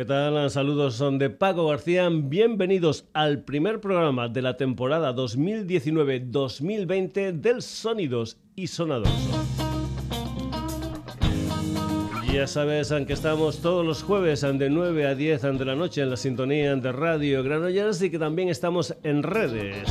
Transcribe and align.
¿Qué 0.00 0.06
tal? 0.06 0.48
Saludos 0.48 0.94
son 0.94 1.18
de 1.18 1.28
Paco 1.28 1.66
García. 1.66 2.08
Bienvenidos 2.10 3.04
al 3.12 3.44
primer 3.44 3.82
programa 3.82 4.30
de 4.30 4.40
la 4.40 4.56
temporada 4.56 5.14
2019-2020 5.14 7.32
del 7.32 7.60
Sonidos 7.60 8.38
y 8.56 8.68
Sonados. 8.68 9.10
Ya 12.32 12.46
sabes, 12.46 12.90
aunque 12.92 13.12
estamos 13.12 13.60
todos 13.60 13.84
los 13.84 14.02
jueves 14.02 14.40
de 14.40 14.70
9 14.70 15.06
a 15.06 15.14
10 15.14 15.42
de 15.42 15.64
la 15.66 15.74
noche 15.74 16.00
en 16.00 16.08
la 16.08 16.16
sintonía 16.16 16.74
de 16.74 16.92
Radio 16.92 17.42
Granollers 17.42 18.00
y 18.00 18.08
que 18.08 18.18
también 18.18 18.48
estamos 18.48 18.96
en 19.02 19.22
redes 19.22 19.86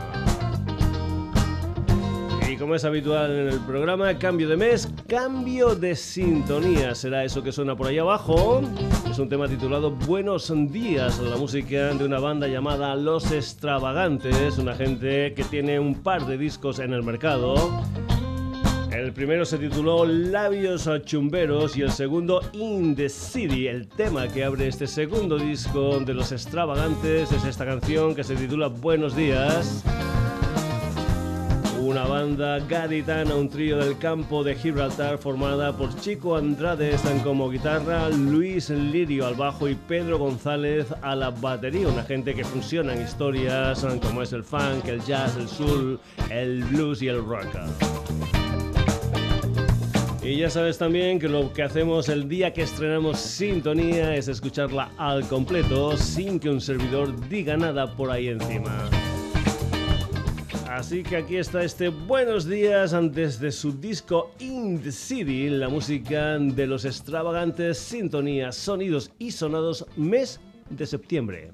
Y 2.51 2.57
como 2.57 2.75
es 2.75 2.85
habitual 2.85 3.31
en 3.31 3.49
el 3.49 3.61
programa, 3.61 4.19
cambio 4.19 4.47
de 4.49 4.59
mes, 4.59 4.93
cambio 5.07 5.75
de 5.75 5.97
sintonía. 5.97 6.95
Será 6.95 7.25
eso 7.25 7.43
que 7.43 7.53
suena 7.53 7.75
por 7.75 7.87
ahí 7.87 7.97
abajo. 7.99 8.61
Es 9.11 9.19
un 9.19 9.31
tema 9.31 9.49
titulado 9.49 9.91
Buenos 9.91 10.53
días, 10.71 11.19
la 11.21 11.39
música 11.39 11.95
de 11.95 12.05
una 12.05 12.19
banda 12.19 12.47
llamada 12.47 12.95
Los 12.95 13.33
Extravagantes, 13.33 14.59
una 14.59 14.75
gente 14.75 15.33
que 15.35 15.45
tiene 15.45 15.81
un 15.81 15.95
par 15.95 16.27
de 16.27 16.37
discos 16.37 16.79
en 16.79 16.93
el 16.93 17.03
mercado 17.03 17.55
el 18.99 19.13
primero 19.13 19.45
se 19.45 19.59
tituló 19.59 20.05
Labios 20.05 20.89
Chumberos 21.05 21.77
y 21.77 21.83
el 21.83 21.93
segundo 21.93 22.41
In 22.53 22.97
the 22.97 23.09
City. 23.09 23.69
El 23.69 23.87
tema 23.87 24.27
que 24.27 24.45
abre 24.45 24.67
este 24.67 24.89
segundo 24.89 25.39
disco 25.39 26.01
de 26.01 26.15
los 26.15 26.33
extravagantes 26.33 27.31
es 27.31 27.45
esta 27.45 27.65
canción 27.65 28.15
que 28.15 28.25
se 28.25 28.35
titula 28.35 28.67
Buenos 28.67 29.15
días. 29.15 29.85
Una 31.81 32.05
banda 32.05 32.59
gaditana, 32.59 33.35
un 33.37 33.49
trío 33.49 33.79
del 33.79 33.99
campo 33.99 34.43
de 34.43 34.57
Gibraltar 34.57 35.19
formada 35.19 35.77
por 35.77 35.95
Chico 36.01 36.37
Andrade 36.37 36.91
están 36.95 37.21
como 37.21 37.49
guitarra, 37.51 38.09
Luis 38.11 38.69
Lirio 38.69 39.27
al 39.27 39.37
bajo 39.37 39.69
y 39.69 39.77
Pedro 39.77 40.19
González 40.19 40.89
a 41.03 41.15
la 41.15 41.31
batería. 41.31 41.89
Una 41.89 42.03
gente 42.03 42.35
que 42.35 42.45
fusiona 42.45 42.95
en 42.95 43.03
historias 43.03 43.87
como 44.03 44.23
es 44.23 44.33
el 44.33 44.43
funk, 44.43 44.87
el 44.87 45.01
jazz, 45.05 45.37
el 45.37 45.49
soul, 45.49 46.01
el 46.31 46.65
blues 46.65 47.01
y 47.01 47.09
el 47.09 47.25
rock. 47.25 47.47
Y 50.29 50.37
ya 50.37 50.51
sabes 50.51 50.77
también 50.77 51.19
que 51.19 51.27
lo 51.27 51.55
que 51.55 51.63
hacemos 51.63 52.11
el 52.11 52.29
día 52.29 52.53
que 52.53 52.61
estrenamos 52.61 53.19
Sintonía 53.19 54.15
es 54.15 54.29
escucharla 54.29 54.91
al 54.99 55.27
completo 55.27 55.97
sin 55.97 56.39
que 56.39 56.51
un 56.51 56.61
servidor 56.61 57.19
diga 57.31 57.57
nada 57.57 57.97
por 57.97 58.11
ahí 58.11 58.29
encima. 58.29 58.91
Así 60.69 61.03
que 61.03 61.17
aquí 61.17 61.39
está 61.39 61.65
este 61.65 61.89
Buenos 61.89 62.47
días 62.47 62.93
antes 62.93 63.41
de 63.41 63.51
su 63.51 63.73
disco 63.73 64.35
In 64.39 64.83
the 64.83 64.93
City, 64.93 65.49
la 65.49 65.71
música 65.71 66.39
de 66.39 66.67
los 66.67 66.85
extravagantes 66.85 67.79
Sintonía, 67.79 68.53
Sonidos 68.53 69.11
y 69.19 69.31
Sonados 69.31 69.87
mes 69.97 70.43
de 70.69 70.85
septiembre. 70.85 71.53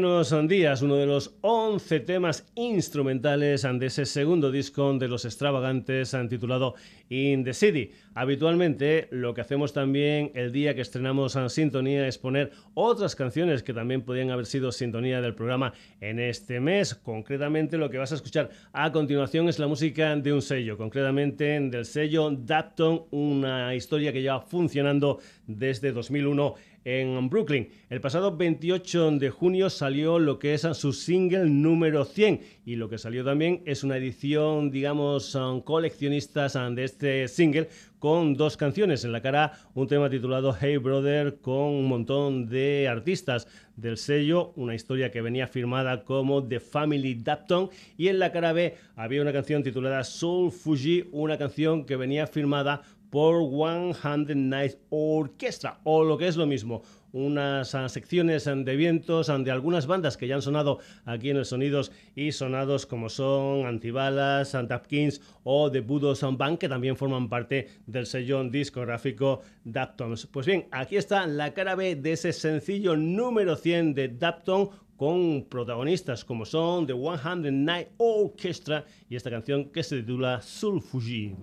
Buenos 0.00 0.32
días, 0.46 0.80
uno 0.82 0.94
de 0.94 1.06
los 1.06 1.34
11 1.40 1.98
temas 1.98 2.46
instrumentales 2.54 3.62
de 3.62 3.86
ese 3.86 4.06
segundo 4.06 4.52
disco 4.52 4.96
de 4.96 5.08
los 5.08 5.24
extravagantes 5.24 6.16
titulado 6.30 6.76
In 7.08 7.42
the 7.42 7.52
City. 7.52 7.90
Habitualmente 8.14 9.08
lo 9.10 9.34
que 9.34 9.40
hacemos 9.40 9.72
también 9.72 10.30
el 10.36 10.52
día 10.52 10.76
que 10.76 10.82
estrenamos 10.82 11.34
en 11.34 11.50
Sintonía 11.50 12.06
es 12.06 12.16
poner 12.16 12.52
otras 12.74 13.16
canciones 13.16 13.64
que 13.64 13.74
también 13.74 14.02
podían 14.02 14.30
haber 14.30 14.46
sido 14.46 14.70
sintonía 14.70 15.20
del 15.20 15.34
programa 15.34 15.72
en 16.00 16.20
este 16.20 16.60
mes. 16.60 16.94
Concretamente 16.94 17.76
lo 17.76 17.90
que 17.90 17.98
vas 17.98 18.12
a 18.12 18.14
escuchar 18.14 18.50
a 18.72 18.92
continuación 18.92 19.48
es 19.48 19.58
la 19.58 19.66
música 19.66 20.14
de 20.14 20.32
un 20.32 20.42
sello, 20.42 20.76
concretamente 20.76 21.58
del 21.58 21.84
sello 21.84 22.30
Dapton, 22.30 23.06
una 23.10 23.74
historia 23.74 24.12
que 24.12 24.22
lleva 24.22 24.42
funcionando 24.42 25.18
desde 25.48 25.90
2001 25.90 26.54
en 26.88 27.28
Brooklyn. 27.28 27.68
El 27.90 28.00
pasado 28.00 28.34
28 28.34 29.10
de 29.18 29.28
junio 29.28 29.68
salió 29.68 30.18
lo 30.18 30.38
que 30.38 30.54
es 30.54 30.62
su 30.72 30.94
single 30.94 31.50
número 31.50 32.06
100 32.06 32.40
y 32.64 32.76
lo 32.76 32.88
que 32.88 32.96
salió 32.96 33.24
también 33.24 33.62
es 33.66 33.84
una 33.84 33.98
edición, 33.98 34.70
digamos, 34.70 35.36
coleccionistas 35.64 36.54
de 36.54 36.84
este 36.84 37.28
single 37.28 37.68
con 37.98 38.34
dos 38.34 38.56
canciones. 38.56 39.04
En 39.04 39.12
la 39.12 39.20
cara 39.20 39.52
un 39.74 39.86
tema 39.86 40.08
titulado 40.08 40.56
Hey 40.58 40.78
Brother 40.78 41.40
con 41.40 41.74
un 41.74 41.88
montón 41.88 42.46
de 42.46 42.88
artistas 42.88 43.46
del 43.76 43.96
sello, 43.96 44.52
una 44.56 44.74
historia 44.74 45.10
que 45.10 45.20
venía 45.20 45.46
firmada 45.46 46.04
como 46.04 46.46
The 46.46 46.58
Family 46.58 47.14
Dapton 47.14 47.70
y 47.96 48.08
en 48.08 48.18
la 48.18 48.32
cara 48.32 48.52
B 48.52 48.76
había 48.96 49.22
una 49.22 49.32
canción 49.32 49.62
titulada 49.62 50.02
Soul 50.04 50.50
Fuji, 50.50 51.08
una 51.12 51.38
canción 51.38 51.84
que 51.84 51.96
venía 51.96 52.26
firmada 52.26 52.82
por 53.10 53.36
One 53.36 53.94
Hundred 54.02 54.36
Night 54.36 54.76
Orchestra, 54.90 55.80
o 55.84 56.04
lo 56.04 56.18
que 56.18 56.28
es 56.28 56.36
lo 56.36 56.46
mismo, 56.46 56.82
unas 57.12 57.74
ah, 57.74 57.88
secciones 57.88 58.46
ah, 58.46 58.54
de 58.54 58.76
vientos 58.76 59.28
ah, 59.28 59.38
de 59.38 59.50
algunas 59.50 59.86
bandas 59.86 60.16
que 60.16 60.26
ya 60.26 60.34
han 60.34 60.42
sonado 60.42 60.78
aquí 61.04 61.30
en 61.30 61.38
el 61.38 61.44
Sonidos 61.44 61.92
y 62.14 62.32
Sonados, 62.32 62.86
como 62.86 63.08
son 63.08 63.66
Antibalas, 63.66 64.56
Kings 64.88 65.20
o 65.44 65.70
The 65.70 65.80
Budo 65.80 66.14
Sound 66.14 66.38
Band, 66.38 66.58
que 66.58 66.68
también 66.68 66.96
forman 66.96 67.28
parte 67.28 67.68
del 67.86 68.06
sello 68.06 68.44
discográfico 68.44 69.40
Daptons. 69.64 70.26
Pues 70.26 70.46
bien, 70.46 70.66
aquí 70.70 70.96
está 70.96 71.26
la 71.26 71.54
cara 71.54 71.74
B 71.74 71.96
de 71.96 72.12
ese 72.12 72.32
sencillo 72.32 72.96
número 72.96 73.56
100 73.56 73.94
de 73.94 74.08
Dapton 74.08 74.70
con 74.96 75.46
protagonistas 75.48 76.24
como 76.24 76.44
son 76.44 76.86
The 76.86 76.92
Hundred 76.92 77.52
Night 77.52 77.88
Orchestra 77.98 78.84
y 79.08 79.14
esta 79.14 79.30
canción 79.30 79.70
que 79.70 79.84
se 79.84 79.98
titula 80.00 80.42
Sul 80.42 80.82
Fuji. 80.82 81.36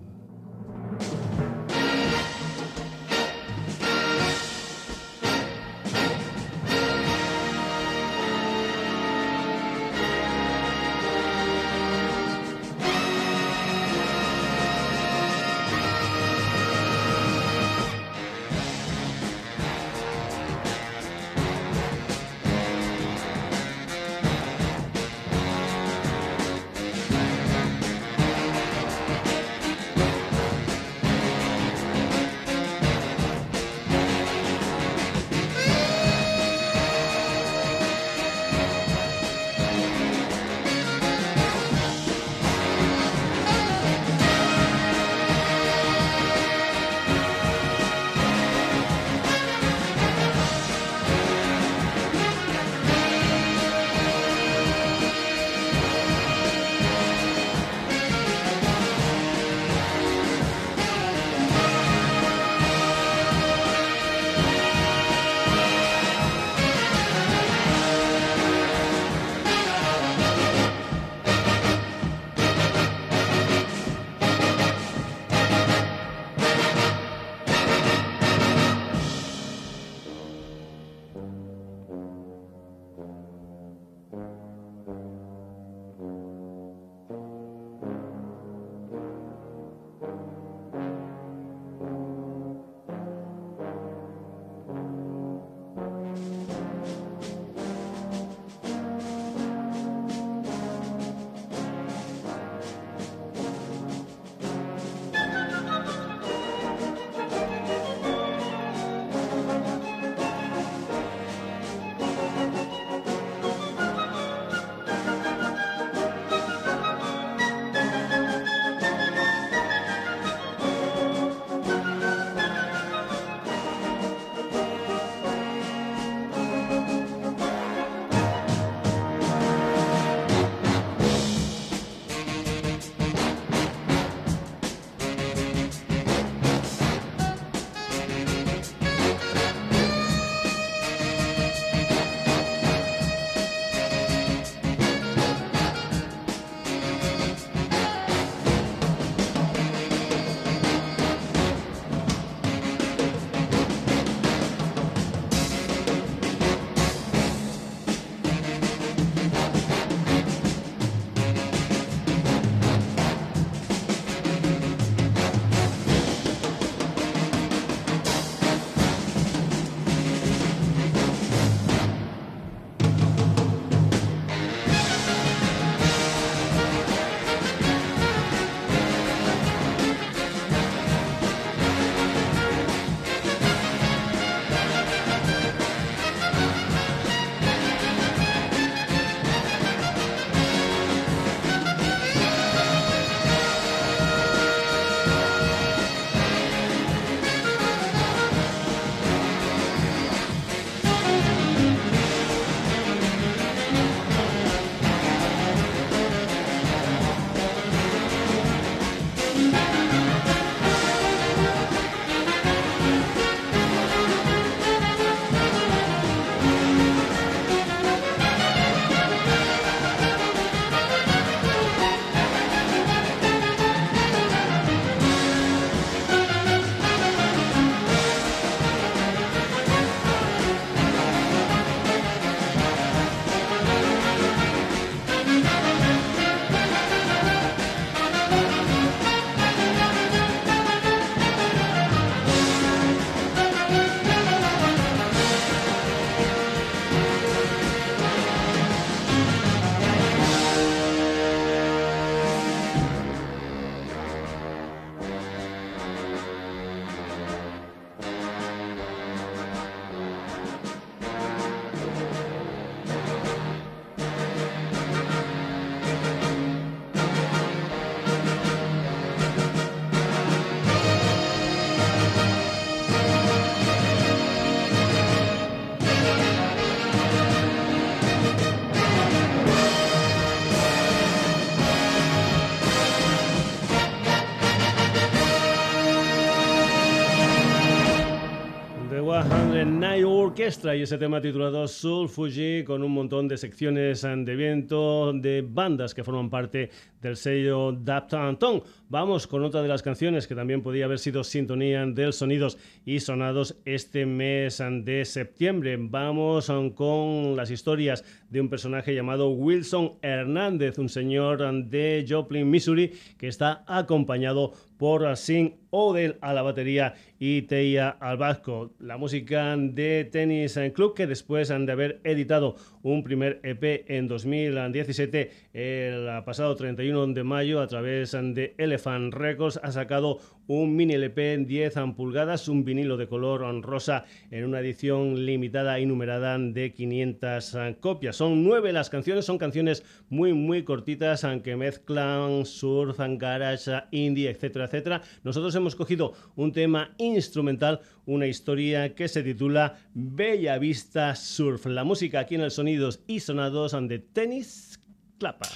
Orquesta 290.36 290.76
y 290.76 290.82
ese 290.82 290.98
tema 290.98 291.18
titulado 291.18 291.66
Soul 291.66 292.10
Fuji 292.10 292.62
con 292.62 292.82
un 292.82 292.92
montón 292.92 293.26
de 293.26 293.38
secciones 293.38 294.02
de 294.02 294.36
viento 294.36 295.14
de 295.14 295.40
bandas 295.40 295.94
que 295.94 296.04
forman 296.04 296.28
parte 296.28 296.68
del 297.00 297.16
sello 297.16 297.72
Dapton. 297.72 298.62
Vamos 298.90 299.26
con 299.26 299.44
otra 299.44 299.62
de 299.62 299.68
las 299.68 299.82
canciones 299.82 300.26
que 300.26 300.34
también 300.34 300.62
podía 300.62 300.84
haber 300.84 300.98
sido 300.98 301.24
sintonía 301.24 301.86
del 301.86 302.12
sonidos 302.12 302.58
y 302.84 303.00
sonados 303.00 303.56
este 303.64 304.04
mes 304.04 304.62
de 304.82 305.06
septiembre. 305.06 305.78
Vamos 305.80 306.52
con 306.74 307.34
las 307.34 307.50
historias 307.50 308.04
de 308.28 308.42
un 308.42 308.50
personaje 308.50 308.94
llamado 308.94 309.30
Wilson 309.30 309.94
Hernández, 310.02 310.78
un 310.78 310.90
señor 310.90 311.38
de 311.64 312.04
Joplin, 312.06 312.50
Missouri, 312.50 312.92
que 313.16 313.28
está 313.28 313.64
acompañado 313.66 314.52
por 314.76 315.16
Sin 315.16 315.54
Odell 315.70 316.16
a 316.20 316.34
la 316.34 316.42
batería 316.42 316.94
y 317.18 317.42
Teia 317.42 317.88
al 317.88 318.16
vasco. 318.16 318.72
La 318.78 318.96
música 318.96 319.56
de 319.56 320.08
Tennis 320.10 320.58
Club 320.74 320.94
que 320.94 321.06
después 321.06 321.50
han 321.50 321.66
de 321.66 321.72
haber 321.72 322.00
editado 322.04 322.56
un 322.92 323.02
primer 323.02 323.40
EP 323.42 323.84
en 323.88 324.06
2017, 324.06 325.30
el 325.52 326.22
pasado 326.24 326.54
31 326.54 327.14
de 327.14 327.24
mayo 327.24 327.60
a 327.60 327.66
través 327.66 328.12
de 328.12 328.54
Elephant 328.58 329.12
Records 329.12 329.58
ha 329.60 329.72
sacado 329.72 330.20
un 330.46 330.76
mini 330.76 330.94
LP 330.94 331.32
en 331.32 331.46
10 331.46 331.74
pulgadas, 331.96 332.46
un 332.46 332.64
vinilo 332.64 332.96
de 332.96 333.08
color 333.08 333.40
rosa 333.62 334.04
en 334.30 334.44
una 334.44 334.60
edición 334.60 335.26
limitada 335.26 335.80
y 335.80 335.86
numerada 335.86 336.38
de 336.38 336.72
500 336.72 337.56
copias. 337.80 338.14
Son 338.14 338.44
nueve 338.44 338.72
las 338.72 338.88
canciones, 338.88 339.24
son 339.24 339.38
canciones 339.38 339.82
muy 340.08 340.32
muy 340.32 340.62
cortitas, 340.62 341.24
aunque 341.24 341.56
mezclan 341.56 342.46
surf, 342.46 343.00
garage, 343.00 343.72
indie, 343.90 344.30
etcétera, 344.30 344.66
etcétera. 344.66 345.02
Nosotros 345.24 345.52
hemos 345.56 345.74
cogido 345.74 346.12
un 346.36 346.52
tema 346.52 346.94
instrumental, 346.98 347.80
una 348.06 348.26
historia 348.26 348.94
que 348.94 349.08
se 349.08 349.22
titula 349.22 349.78
Bella 349.92 350.58
Vista 350.58 351.14
Surf. 351.14 351.66
La 351.66 351.84
música 351.84 352.20
aquí 352.20 352.36
en 352.36 352.40
el 352.40 352.50
Sonidos 352.50 353.00
y 353.06 353.20
Sonados 353.20 353.76
de 353.88 353.98
Tenis 353.98 354.80
Clapa. 355.18 355.48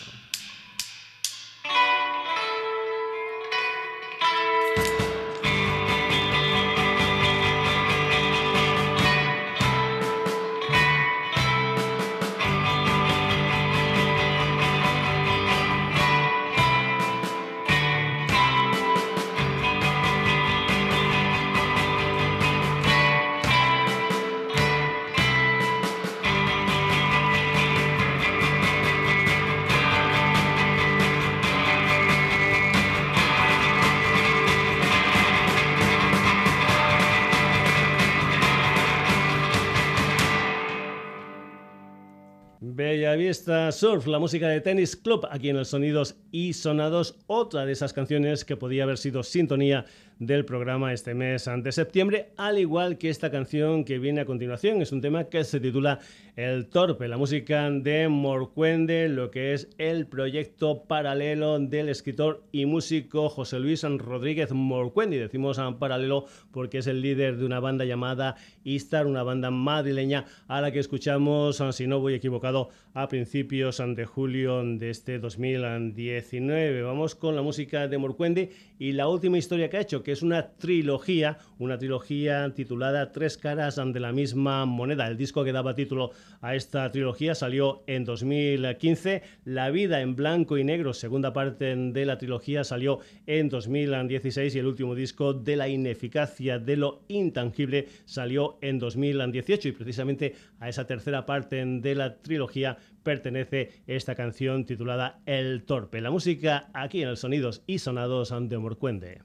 Vista 43.17 43.73
Surf, 43.73 44.07
la 44.07 44.19
música 44.19 44.49
de 44.49 44.61
Tennis 44.61 44.97
Club, 44.97 45.26
aquí 45.31 45.49
en 45.49 45.57
el 45.57 45.67
Sonidos 45.67 46.17
y 46.31 46.52
Sonados, 46.52 47.17
otra 47.26 47.64
de 47.64 47.73
esas 47.73 47.93
canciones 47.93 48.45
que 48.45 48.57
podía 48.57 48.85
haber 48.85 48.99
sido 48.99 49.23
sintonía 49.23 49.85
del 50.20 50.44
programa 50.44 50.92
este 50.92 51.14
mes 51.14 51.48
de 51.62 51.72
septiembre, 51.72 52.28
al 52.36 52.58
igual 52.58 52.98
que 52.98 53.08
esta 53.08 53.30
canción 53.30 53.84
que 53.84 53.98
viene 53.98 54.20
a 54.20 54.26
continuación. 54.26 54.82
Es 54.82 54.92
un 54.92 55.00
tema 55.00 55.24
que 55.24 55.42
se 55.44 55.60
titula 55.60 55.98
El 56.36 56.66
Torpe, 56.66 57.08
la 57.08 57.16
música 57.16 57.70
de 57.70 58.06
Morcuende, 58.08 59.08
lo 59.08 59.30
que 59.30 59.54
es 59.54 59.68
el 59.78 60.06
proyecto 60.06 60.84
paralelo 60.84 61.58
del 61.58 61.88
escritor 61.88 62.44
y 62.52 62.66
músico 62.66 63.30
José 63.30 63.58
Luis 63.58 63.82
Rodríguez 63.82 64.52
Morcuende. 64.52 65.18
Decimos 65.18 65.58
paralelo 65.78 66.26
porque 66.52 66.78
es 66.78 66.86
el 66.86 67.00
líder 67.00 67.38
de 67.38 67.46
una 67.46 67.58
banda 67.58 67.86
llamada 67.86 68.36
Istar, 68.62 69.06
una 69.06 69.22
banda 69.22 69.50
madrileña 69.50 70.26
a 70.48 70.60
la 70.60 70.70
que 70.70 70.80
escuchamos, 70.80 71.62
si 71.72 71.86
no 71.86 71.98
voy 71.98 72.12
equivocado, 72.12 72.68
a 72.92 73.08
principios 73.08 73.82
de 73.96 74.04
julio 74.04 74.62
de 74.62 74.90
este 74.90 75.18
2019. 75.18 76.82
Vamos 76.82 77.14
con 77.14 77.34
la 77.36 77.42
música 77.42 77.88
de 77.88 77.96
Morcuende 77.96 78.50
y 78.78 78.92
la 78.92 79.08
última 79.08 79.38
historia 79.38 79.70
que 79.70 79.78
ha 79.78 79.80
hecho, 79.80 80.02
que 80.02 80.10
es 80.11 80.23
una 80.23 80.52
trilogía, 80.52 81.38
una 81.59 81.79
trilogía 81.79 82.52
titulada 82.55 83.12
Tres 83.12 83.37
caras 83.37 83.76
de 83.76 84.00
la 84.00 84.12
misma 84.12 84.67
moneda. 84.67 85.07
El 85.07 85.17
disco 85.17 85.45
que 85.45 85.52
daba 85.52 85.75
título 85.75 86.11
a 86.40 86.55
esta 86.55 86.90
trilogía 86.90 87.35
salió 87.35 87.83
en 87.87 88.05
2015. 88.05 89.23
La 89.45 89.71
vida 89.71 90.00
en 90.00 90.17
blanco 90.17 90.59
y 90.59 90.64
negro, 90.64 90.93
segunda 90.93 91.33
parte 91.33 91.75
de 91.76 92.07
la 92.07 92.19
trilogía, 92.19 92.64
salió 92.64 93.00
en 93.26 93.49
2016 93.49 94.55
y 94.55 94.59
el 94.59 94.67
último 94.67 94.95
disco 94.95 95.35
de 95.35 95.57
la 95.57 95.69
ineficacia 95.69 96.59
de 96.59 96.76
lo 96.76 97.02
intangible 97.09 97.88
salió 98.05 98.59
en 98.61 98.79
2018 98.79 99.69
y 99.69 99.73
precisamente 99.73 100.35
a 100.59 100.69
esa 100.69 100.87
tercera 100.87 101.26
parte 101.26 101.64
de 101.64 101.95
la 101.95 102.17
trilogía 102.17 102.79
pertenece 103.02 103.83
esta 103.87 104.14
canción 104.14 104.64
titulada 104.64 105.21
El 105.26 105.64
Torpe. 105.64 106.00
La 106.00 106.11
música 106.11 106.71
aquí 106.75 107.02
en 107.02 107.09
el 107.09 107.17
Sonidos 107.17 107.62
y 107.67 107.79
Sonados 107.79 108.33
de 108.49 108.59
Morcuende. 108.59 109.21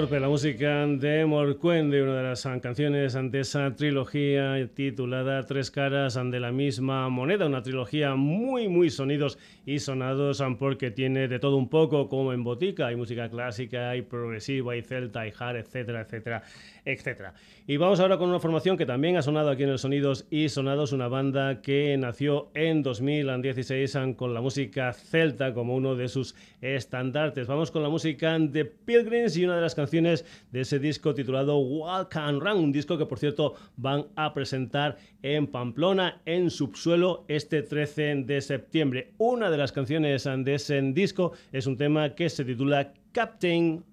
Torpe, 0.00 0.18
la 0.18 0.28
música 0.28 0.86
de 0.86 1.26
Morcuende, 1.26 2.02
una 2.02 2.16
de 2.16 2.22
las 2.22 2.48
canciones 2.62 3.16
ante 3.16 3.40
esa 3.40 3.74
trilogía 3.76 4.66
titulada 4.72 5.44
Tres 5.44 5.70
caras 5.70 6.14
de 6.14 6.40
la 6.40 6.52
misma 6.52 7.10
moneda, 7.10 7.44
una 7.44 7.62
trilogía 7.62 8.14
muy, 8.14 8.68
muy 8.68 8.88
sonidos 8.88 9.38
y 9.66 9.78
sonados 9.78 10.42
porque 10.58 10.90
tiene 10.90 11.28
de 11.28 11.38
todo 11.38 11.58
un 11.58 11.68
poco, 11.68 12.08
como 12.08 12.32
en 12.32 12.42
Botica, 12.42 12.86
hay 12.86 12.96
música 12.96 13.28
clásica, 13.28 13.90
hay 13.90 14.00
progresiva, 14.00 14.72
hay 14.72 14.80
celta, 14.80 15.20
hay 15.20 15.32
hard, 15.38 15.56
etcétera, 15.56 16.00
etcétera, 16.00 16.44
etcétera. 16.84 17.34
Y 17.66 17.76
vamos 17.76 18.00
ahora 18.00 18.18
con 18.18 18.28
una 18.28 18.40
formación 18.40 18.76
que 18.76 18.86
también 18.86 19.16
ha 19.16 19.22
sonado 19.22 19.50
aquí 19.50 19.62
en 19.62 19.70
el 19.70 19.78
Sonidos 19.78 20.26
y 20.30 20.48
Sonados, 20.48 20.92
una 20.92 21.08
banda 21.08 21.62
que 21.62 21.96
nació 21.98 22.50
en 22.54 22.82
2016 22.82 23.96
con 24.16 24.34
la 24.34 24.40
música 24.40 24.92
celta 24.92 25.54
como 25.54 25.74
uno 25.74 25.94
de 25.94 26.08
sus 26.08 26.34
estandartes. 26.60 27.46
Vamos 27.46 27.70
con 27.70 27.82
la 27.82 27.88
música 27.88 28.38
de 28.38 28.64
Pilgrims 28.64 29.36
y 29.36 29.44
una 29.44 29.56
de 29.56 29.62
las 29.62 29.74
canciones 29.74 30.24
de 30.50 30.62
ese 30.62 30.78
disco 30.78 31.14
titulado 31.14 31.58
Walk 31.58 32.16
and 32.16 32.42
Run, 32.42 32.64
un 32.64 32.72
disco 32.72 32.98
que 32.98 33.06
por 33.06 33.18
cierto 33.18 33.54
van 33.76 34.06
a 34.16 34.32
presentar 34.34 34.96
en 35.22 35.46
Pamplona, 35.46 36.20
en 36.26 36.50
Subsuelo, 36.50 37.24
este 37.28 37.62
13 37.62 38.24
de 38.24 38.40
septiembre. 38.40 39.12
Una 39.18 39.50
de 39.50 39.58
las 39.58 39.72
canciones 39.72 40.24
de 40.24 40.54
ese 40.54 40.80
disco 40.92 41.32
es 41.52 41.66
un 41.66 41.76
tema 41.76 42.14
que 42.14 42.28
se 42.28 42.44
titula 42.44 42.92
Captain 43.12 43.84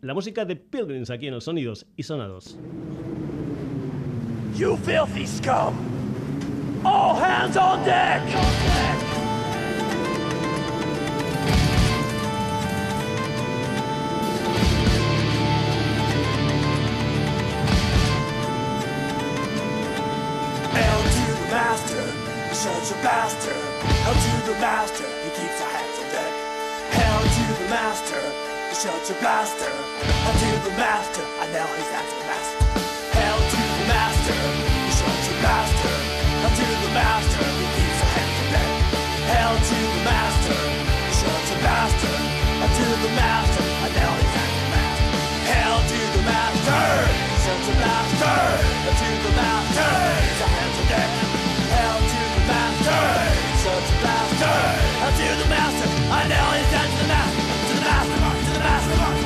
La 0.00 0.14
música 0.14 0.46
de 0.46 0.56
Pilgrims 0.56 1.10
aquí 1.10 1.26
en 1.26 1.34
los 1.34 1.44
Sonidos 1.44 1.86
y 1.96 2.02
Sonados. 2.02 2.56
You 4.56 4.76
filthy 4.78 5.26
scum! 5.26 5.74
All 6.82 7.14
hands 7.14 7.58
on 7.58 7.84
deck! 7.84 8.22
Hail 20.72 21.02
to 21.02 21.24
the 21.34 21.48
master, 21.50 22.54
such 22.54 22.92
a 22.92 23.02
bastard. 23.02 23.52
Hail 23.84 24.14
to 24.14 24.52
the 24.52 24.58
master, 24.58 25.04
he 25.24 25.30
keeps 25.30 25.58
the 25.58 25.66
hands 25.66 25.98
on 25.98 26.08
deck. 26.12 26.32
Hail 26.92 27.20
to 27.20 27.62
the 27.62 27.68
master, 27.68 28.55
such 28.76 29.08
a 29.08 29.16
blaster. 29.24 29.72
Hail 30.04 30.36
to 30.36 30.50
the 30.68 30.74
master, 30.76 31.24
I 31.40 31.48
know 31.48 31.64
he's 31.80 31.92
after 31.96 32.16
the 32.20 32.28
master. 32.28 32.60
Hail 33.16 33.38
to 33.40 33.60
the 33.72 33.86
master, 33.88 34.36
such 35.00 35.26
a 35.32 35.36
bastard. 35.40 36.02
Hail 36.44 36.52
to 36.60 36.66
the 36.84 36.92
master, 36.92 37.44
he 37.56 37.66
keeps 37.72 37.98
the 38.04 38.08
hands 38.12 38.36
on 38.36 38.48
deck. 38.52 38.72
Hail 39.32 39.54
to 39.56 39.78
the 39.80 40.02
master, 40.04 40.60
such 41.08 41.48
a 41.52 41.58
bastard. 41.64 42.20
Hail 42.60 42.68
to 42.76 42.86
the 43.00 43.12
master, 43.16 43.64
I 43.64 43.88
know 43.96 44.12
he's 44.20 44.36
after 44.44 44.60
the 44.60 44.68
master. 44.76 45.24
Hail 45.48 45.78
to 45.80 46.00
the 46.12 46.22
master, 46.28 46.84
such 47.48 47.66
a 47.72 47.74
blaster. 47.80 48.40
Hail 48.76 48.92
to 48.92 49.08
the 49.24 49.32
master, 49.40 49.92
keeps 50.20 50.36
the 50.36 50.48
hands 50.52 50.76
on 50.76 50.86
deck. 50.92 51.10
Hail 51.72 51.96
to 52.12 52.20
the 52.28 52.44
master, 52.44 53.04
such 53.56 53.88
a 53.88 53.96
blaster. 54.04 54.56
Hail 55.00 55.12
to 55.16 55.28
the 55.32 55.48
master, 55.48 55.88
I 56.12 56.20
know 56.28 56.44
he's 56.60 56.72
after 56.76 57.00
the 57.00 57.08
master. 57.08 57.25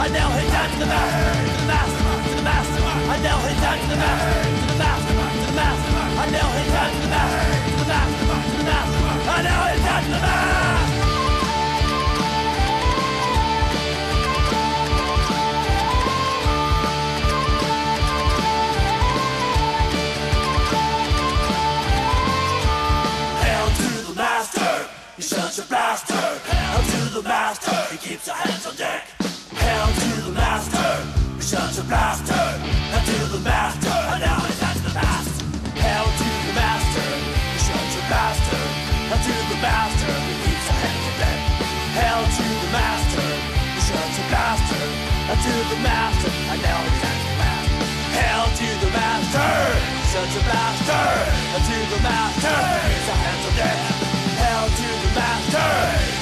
Master, 0.00 0.16
I 0.16 0.18
know 0.18 0.28
he's 0.40 0.52
after 0.52 0.78
the 0.78 0.86
master. 0.86 1.32
To 1.50 1.60
the 1.60 1.66
master, 1.66 2.00
to 2.28 2.36
the 2.36 2.42
master, 2.42 2.82
I 2.84 3.20
know 3.20 3.36
he's 3.48 3.62
after 3.62 3.88
the 3.88 3.96
master. 3.96 4.48
To 4.50 4.66
the 4.66 4.76
master, 4.78 5.12
to 5.12 5.46
the 5.46 5.52
master, 5.52 5.92
I 6.16 6.30
know 6.30 6.46
he's 6.56 6.74
after 6.74 7.00
the 7.00 7.08
master. 7.10 7.44
To 7.60 7.76
the 7.76 7.86
master, 7.90 8.24
to 8.50 8.56
the 8.56 8.64
master, 8.64 9.00
I 9.28 9.42
the 10.10 10.20
master. 10.20 10.50
Hail 23.42 23.68
to 23.68 23.90
the 24.08 24.14
master, 24.14 24.72
he's 25.16 25.28
such 25.28 25.58
a 25.58 25.68
bastard. 25.68 26.40
Hail 26.48 26.80
to 26.82 27.00
the 27.14 27.22
master, 27.22 27.76
he 27.92 27.98
keeps 27.98 28.24
the 28.24 28.32
hands 28.32 28.66
on 28.66 28.76
deck. 28.76 29.29
Hail 29.60 29.86
to 30.00 30.10
the 30.26 30.32
master, 30.32 30.90
he's 31.36 31.46
such 31.46 31.78
a 31.78 31.84
bastard. 31.84 32.56
Hail 32.90 33.02
to 33.04 33.18
the 33.36 33.40
master, 33.44 33.96
and 34.12 34.20
now 34.24 34.40
he's 34.48 34.62
at 34.62 34.78
the 34.80 34.92
mast. 34.96 35.36
Hail 35.76 36.06
to 36.20 36.28
the 36.48 36.54
master, 36.56 37.08
he's 37.52 37.66
such 37.68 37.92
a 38.00 38.02
bastard. 38.08 38.70
Hail 39.08 39.20
to 39.20 39.34
the 39.52 39.58
master, 39.60 40.12
he 40.26 40.34
keeps 40.44 40.66
the 40.66 40.74
hands 40.80 41.04
on 41.08 41.14
deck. 41.20 41.40
Hail 41.98 42.22
to 42.36 42.46
the 42.64 42.70
master, 42.72 43.28
he's 43.76 43.86
such 43.92 44.16
a 44.16 44.26
bastard. 44.32 44.92
Hail 45.28 45.38
to 45.44 45.54
the 45.68 45.78
master, 45.84 46.32
and 46.50 46.60
now 46.64 46.80
he's 46.88 47.04
at 47.04 47.18
the 47.20 47.34
mast. 47.40 47.70
Hail 48.16 48.44
to 48.60 48.68
the 48.80 48.90
master, 48.96 49.50
such 50.14 50.34
a 50.40 50.42
bastard. 50.48 51.26
Hail 51.52 51.62
to 51.68 51.76
the 51.94 52.00
master, 52.00 52.56
keeps 52.88 53.06
the 53.06 53.16
hands 53.22 53.44
on 53.44 53.54
deck. 53.60 53.99
Hail 54.60 54.68
to 54.68 54.76
the 54.76 55.08
master, 55.16 55.72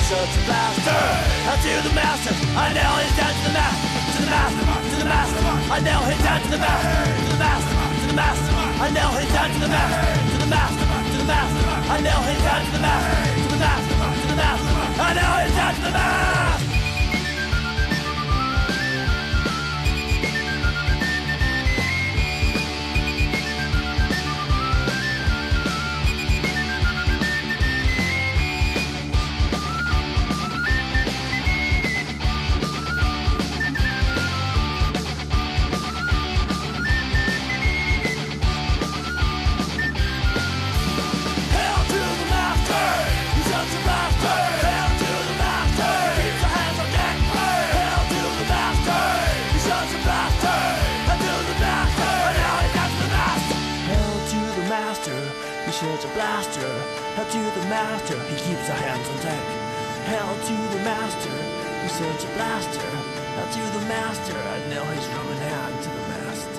such 0.06 0.38
a 0.38 0.42
blaster. 0.46 1.02
Hail 1.42 1.58
to 1.58 1.88
the 1.88 1.94
master, 1.94 2.30
I 2.54 2.70
know 2.70 2.90
he's 3.02 3.16
down 3.18 3.34
to 3.34 3.42
the 3.42 3.50
master, 3.50 3.88
to 4.14 4.20
the 4.22 4.30
master, 4.30 4.62
to 4.62 4.96
the 5.02 5.08
master. 5.10 5.42
I 5.74 5.80
know 5.82 5.98
he's 6.06 6.22
down 6.22 6.40
to 6.42 6.48
the 6.54 6.58
master, 6.58 7.18
to 7.18 7.32
the 7.34 7.38
master, 7.42 7.74
to 7.98 8.06
the 8.06 8.14
master. 8.14 8.54
I 8.78 8.90
know 8.94 9.08
he's 9.18 9.32
down 9.34 9.50
to 9.50 9.58
the 9.58 9.66
master, 9.66 10.06
to 10.30 10.38
the 10.38 10.46
master, 10.46 10.86
to 10.86 11.16
the 11.18 11.26
master. 11.26 11.66
I 11.66 11.98
know 11.98 12.18
he's 12.30 12.42
down 12.46 12.62
to 12.62 12.70
the 12.70 12.78
master, 12.78 13.16
to 13.26 13.48
the 13.50 13.58
master, 13.58 13.94
to 14.22 14.26
the 14.30 14.36
master. 14.38 14.70
I 15.02 15.10
know 15.18 15.30
he's 15.42 15.56
down 15.58 15.74
to 15.74 15.80
the 15.82 15.90
master. 15.90 16.77
Master, 57.78 58.18
he 58.30 58.34
keeps 58.42 58.66
the 58.66 58.74
hands 58.74 59.08
on 59.08 59.16
deck. 59.22 59.44
To 60.48 60.54
the 60.74 60.82
master, 60.82 61.36
a 61.78 62.30
blaster. 62.36 62.90
To 63.54 63.62
the 63.76 63.84
master, 63.86 64.38
and 64.54 64.64
now 64.74 64.84
he's 64.94 65.06
hand 65.06 65.74
to 65.84 65.90
the 65.98 66.04
mast. 66.12 66.50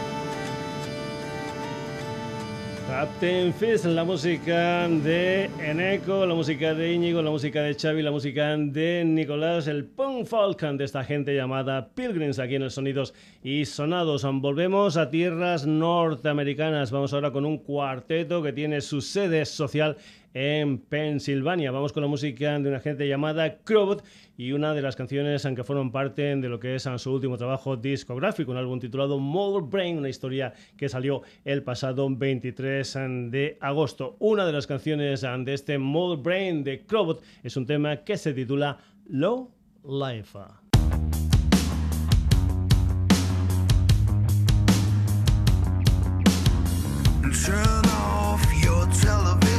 Captain 2.88 3.54
Fist, 3.54 3.86
la 3.86 4.04
música 4.04 4.88
de 4.88 5.50
Eneco, 5.60 6.26
la 6.26 6.34
música 6.34 6.74
de 6.74 6.94
Íñigo, 6.94 7.22
la 7.22 7.30
música 7.30 7.62
de 7.64 7.76
Xavi, 7.76 8.02
la 8.02 8.12
música 8.12 8.58
de 8.58 9.04
Nicolás, 9.06 9.68
el 9.68 9.86
punk 9.86 10.26
Falcon 10.26 10.78
de 10.78 10.86
esta 10.86 11.04
gente 11.04 11.36
llamada 11.36 11.90
Pilgrims 11.90 12.40
aquí 12.40 12.56
en 12.56 12.64
el 12.64 12.72
Sonidos 12.72 13.14
y 13.44 13.66
Sonados. 13.66 14.26
Volvemos 14.42 14.98
a 14.98 15.10
tierras 15.10 15.68
norteamericanas. 15.68 16.92
Vamos 16.92 17.14
ahora 17.14 17.32
con 17.32 17.46
un 17.46 17.58
cuarteto 17.60 18.42
que 18.42 18.54
tiene 18.54 18.82
su 18.82 19.02
sede 19.02 19.46
social 19.46 19.98
en 20.34 20.78
Pensilvania. 20.78 21.72
Vamos 21.72 21.94
con 21.94 22.04
la 22.04 22.10
música 22.10 22.60
de 22.60 22.70
una 22.70 22.80
gente 22.80 23.08
llamada 23.08 23.58
Crowbot 23.64 24.04
y 24.38 24.52
una 24.52 24.74
de 24.74 24.82
las 24.82 24.96
canciones 24.96 25.48
que 25.56 25.64
forman 25.64 25.92
parte 25.92 26.36
de 26.36 26.50
lo 26.50 26.60
que 26.60 26.76
es 26.76 26.88
su 26.98 27.12
último 27.12 27.38
trabajo 27.38 27.76
discográfico, 27.76 28.52
un 28.52 28.58
álbum 28.58 28.80
titulado 28.80 29.20
Mother 29.20 29.64
Brain, 29.64 29.98
una 29.98 30.10
historia 30.10 30.54
que 30.78 30.90
salió 30.90 31.24
el 31.46 31.64
pasado 31.64 32.08
23 32.10 32.94
de 33.30 33.58
agosto. 33.60 34.16
Una 34.20 34.46
de 34.46 34.54
las 34.54 34.68
canciones 34.68 35.22
de 35.22 35.54
este 35.54 35.78
Mother 35.78 36.20
Brain 36.20 36.64
de 36.64 36.86
Crowbot 36.86 37.22
es 37.44 37.58
un 37.58 37.66
tema 37.66 37.98
que 37.98 38.18
se 38.18 38.34
titula 38.34 38.78
Low 39.08 39.52
Life. 39.84 40.38
Turn 47.46 47.86
off 47.86 48.44
your 48.62 48.86
television. 48.88 49.59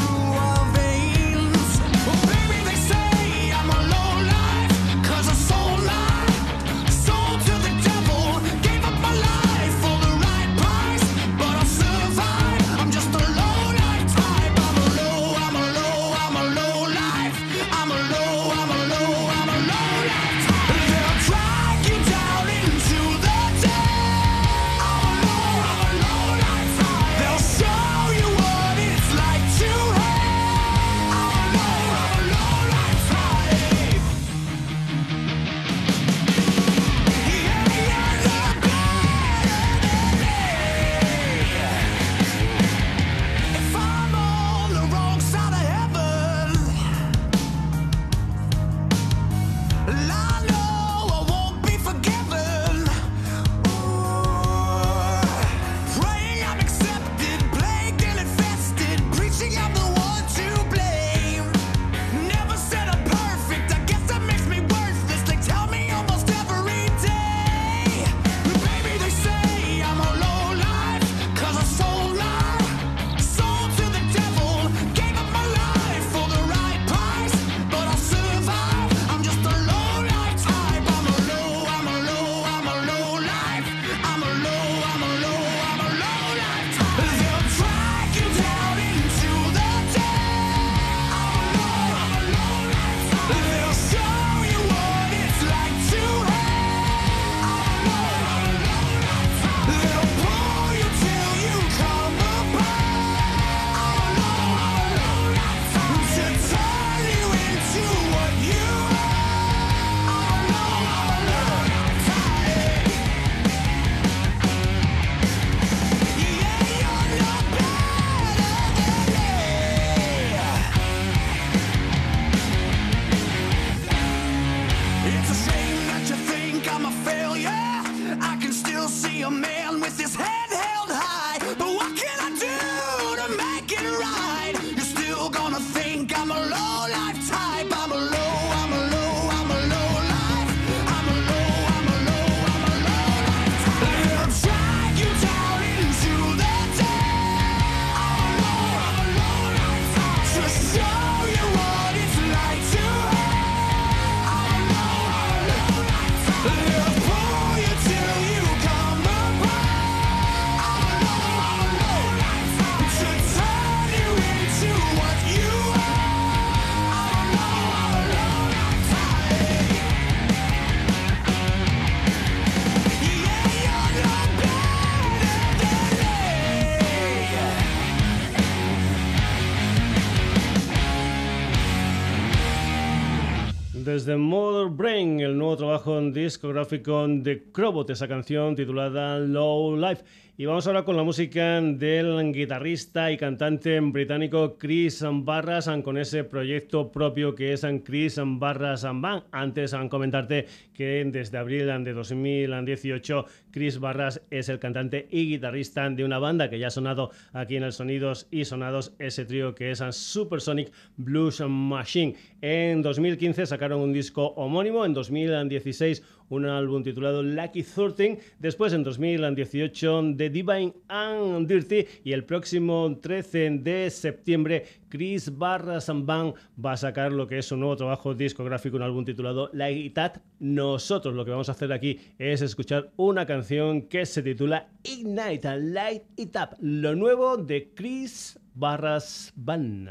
desde 184.01 184.17
Mother 184.17 184.69
Brain, 184.69 185.19
el 185.19 185.37
nuevo 185.37 185.55
trabajo 185.57 186.01
discográfico 186.01 187.07
de 187.07 187.43
Crobot, 187.51 187.87
esa 187.91 188.07
canción 188.07 188.55
titulada 188.55 189.19
Low 189.19 189.77
Life. 189.77 190.03
Y 190.41 190.45
vamos 190.47 190.65
ahora 190.65 190.83
con 190.83 190.97
la 190.97 191.03
música 191.03 191.61
del 191.61 192.33
guitarrista 192.33 193.11
y 193.11 193.17
cantante 193.17 193.79
británico 193.79 194.57
Chris 194.57 195.05
Barras 195.07 195.69
con 195.83 195.99
ese 195.99 196.23
proyecto 196.23 196.91
propio 196.91 197.35
que 197.35 197.53
es 197.53 197.63
Chris 197.83 198.19
Barras 198.19 198.81
Band. 198.81 199.25
Antes 199.31 199.75
han 199.75 199.87
comentarte 199.87 200.47
que 200.73 201.05
desde 201.05 201.37
abril 201.37 201.67
de 201.83 201.93
2018 201.93 203.25
Chris 203.51 203.79
Barras 203.79 204.23
es 204.31 204.49
el 204.49 204.57
cantante 204.57 205.07
y 205.11 205.27
guitarrista 205.27 205.87
de 205.91 206.03
una 206.03 206.17
banda 206.17 206.49
que 206.49 206.57
ya 206.57 206.67
ha 206.67 206.71
sonado 206.71 207.11
aquí 207.33 207.57
en 207.57 207.63
el 207.63 207.71
Sonidos 207.71 208.27
y 208.31 208.43
Sonados, 208.45 208.95
ese 208.97 209.25
trío 209.25 209.53
que 209.53 209.69
es 209.69 209.83
Supersonic 209.91 210.71
Blues 210.97 211.43
Machine. 211.47 212.15
En 212.41 212.81
2015 212.81 213.45
sacaron 213.45 213.79
un 213.79 213.93
disco 213.93 214.29
homónimo, 214.29 214.85
en 214.87 214.95
2016 214.95 216.01
un 216.31 216.45
álbum 216.45 216.81
titulado 216.81 217.21
Lucky 217.21 217.61
13, 217.63 218.19
después 218.39 218.73
en 218.73 218.83
2018 218.83 220.15
The 220.17 220.29
Divine 220.29 220.73
and 220.87 221.47
Dirty 221.47 221.85
y 222.03 222.13
el 222.13 222.23
próximo 222.23 222.97
13 223.01 223.59
de 223.59 223.89
septiembre 223.89 224.65
Chris 224.89 225.37
Barra 225.37 225.79
Band 225.93 226.33
va 226.63 226.73
a 226.73 226.77
sacar 226.77 227.11
lo 227.11 227.27
que 227.27 227.37
es 227.37 227.45
su 227.45 227.57
nuevo 227.57 227.75
trabajo 227.75 228.13
discográfico, 228.13 228.77
un 228.77 228.83
álbum 228.83 229.03
titulado 229.03 229.49
Light 229.53 229.97
It 229.97 230.21
Nosotros 230.39 231.13
lo 231.13 231.25
que 231.25 231.31
vamos 231.31 231.49
a 231.49 231.51
hacer 231.51 231.71
aquí 231.73 231.99
es 232.17 232.41
escuchar 232.41 232.91
una 232.95 233.25
canción 233.25 233.83
que 233.83 234.05
se 234.05 234.23
titula 234.23 234.69
Ignite, 234.83 235.59
Light 235.59 236.03
It 236.15 236.35
Up, 236.37 236.55
lo 236.61 236.95
nuevo 236.95 237.35
de 237.37 237.73
Chris 237.75 238.39
Barras 238.53 239.33
Band. 239.35 239.89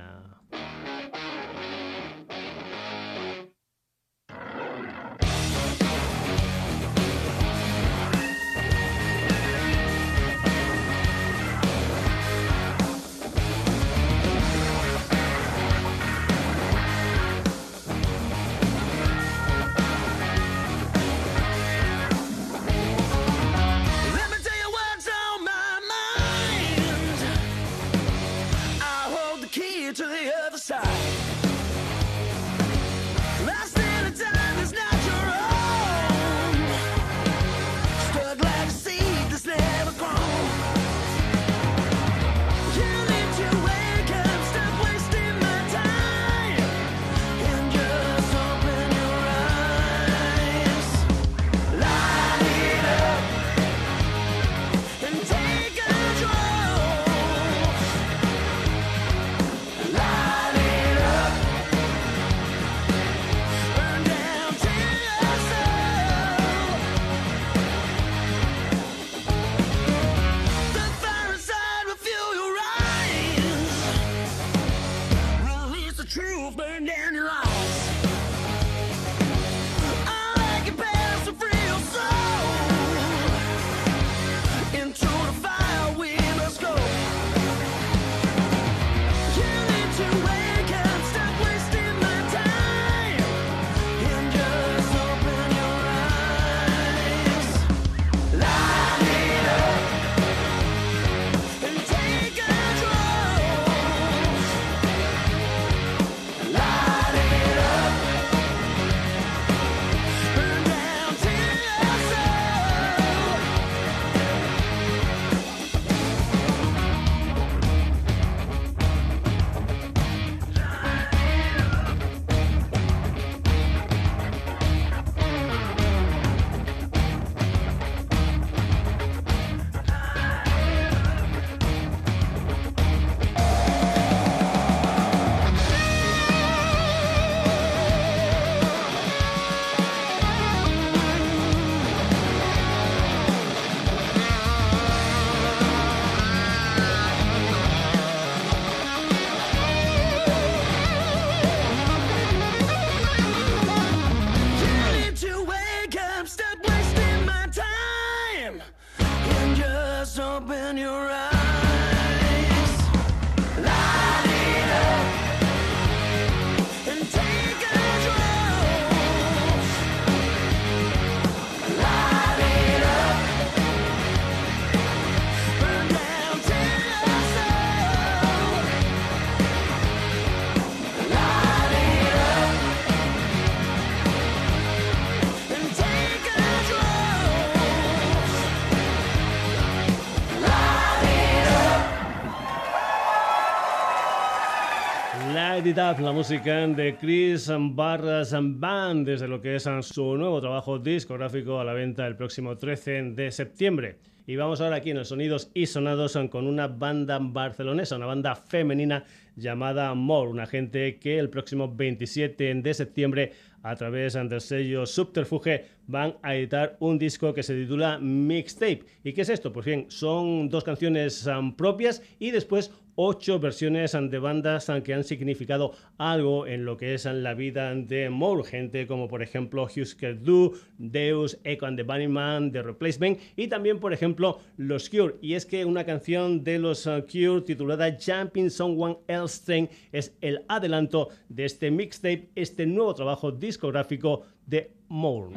La 195.76 196.12
música 196.12 196.66
de 196.66 196.96
Chris 196.96 197.48
Barras 197.56 198.34
Band, 198.34 199.06
desde 199.06 199.28
lo 199.28 199.40
que 199.40 199.54
es 199.54 199.68
su 199.82 200.16
nuevo 200.16 200.40
trabajo 200.40 200.80
discográfico 200.80 201.60
a 201.60 201.64
la 201.64 201.72
venta 201.72 202.08
el 202.08 202.16
próximo 202.16 202.56
13 202.56 203.12
de 203.12 203.30
septiembre. 203.30 203.98
Y 204.26 204.34
vamos 204.34 204.60
ahora 204.60 204.76
aquí 204.76 204.90
en 204.90 204.98
los 204.98 205.08
Sonidos 205.08 205.50
y 205.54 205.66
Sonados 205.66 206.18
con 206.28 206.48
una 206.48 206.66
banda 206.66 207.18
barcelonesa, 207.20 207.96
una 207.96 208.06
banda 208.06 208.34
femenina 208.34 209.04
llamada 209.36 209.94
More, 209.94 210.30
una 210.30 210.46
gente 210.46 210.98
que 210.98 211.18
el 211.18 211.30
próximo 211.30 211.72
27 211.72 212.54
de 212.54 212.74
septiembre 212.74 213.32
a 213.62 213.76
través 213.76 214.14
del 214.14 214.40
sello 214.40 214.86
Subterfuge 214.86 215.66
van 215.86 216.16
a 216.22 216.34
editar 216.34 216.76
un 216.80 216.98
disco 216.98 217.34
que 217.34 217.42
se 217.42 217.54
titula 217.54 217.98
Mixtape. 217.98 218.84
¿Y 219.04 219.12
qué 219.12 219.22
es 219.22 219.28
esto? 219.28 219.52
Pues 219.52 219.66
bien, 219.66 219.86
son 219.88 220.48
dos 220.48 220.64
canciones 220.64 221.28
propias 221.56 222.02
y 222.18 222.30
después 222.30 222.72
ocho 223.02 223.40
versiones 223.40 223.92
de 223.92 224.18
bandas 224.18 224.70
que 224.84 224.92
han 224.92 225.04
significado 225.04 225.72
algo 225.96 226.46
en 226.46 226.66
lo 226.66 226.76
que 226.76 226.92
es 226.92 227.06
la 227.06 227.32
vida 227.32 227.74
de 227.74 228.10
Moore, 228.10 228.44
gente 228.44 228.86
como 228.86 229.08
por 229.08 229.22
ejemplo 229.22 229.64
Husker 229.64 230.20
Du, 230.22 230.52
Deus, 230.76 231.38
Echo 231.44 231.64
and 231.64 231.78
the 231.78 231.82
Bunnyman, 231.82 232.52
The 232.52 232.62
Replacement 232.62 233.18
y 233.36 233.48
también 233.48 233.80
por 233.80 233.94
ejemplo 233.94 234.40
los 234.58 234.90
Cure. 234.90 235.14
Y 235.22 235.32
es 235.32 235.46
que 235.46 235.64
una 235.64 235.84
canción 235.84 236.44
de 236.44 236.58
los 236.58 236.86
uh, 236.86 237.02
Cure 237.10 237.40
titulada 237.40 237.96
Jumping 237.98 238.50
Someone 238.50 238.98
Else 239.08 239.44
Train 239.46 239.70
es 239.92 240.14
el 240.20 240.44
adelanto 240.48 241.08
de 241.30 241.46
este 241.46 241.70
mixtape, 241.70 242.28
este 242.34 242.66
nuevo 242.66 242.94
trabajo 242.94 243.32
discográfico 243.32 244.24
de 244.44 244.72
Moore. 244.88 245.36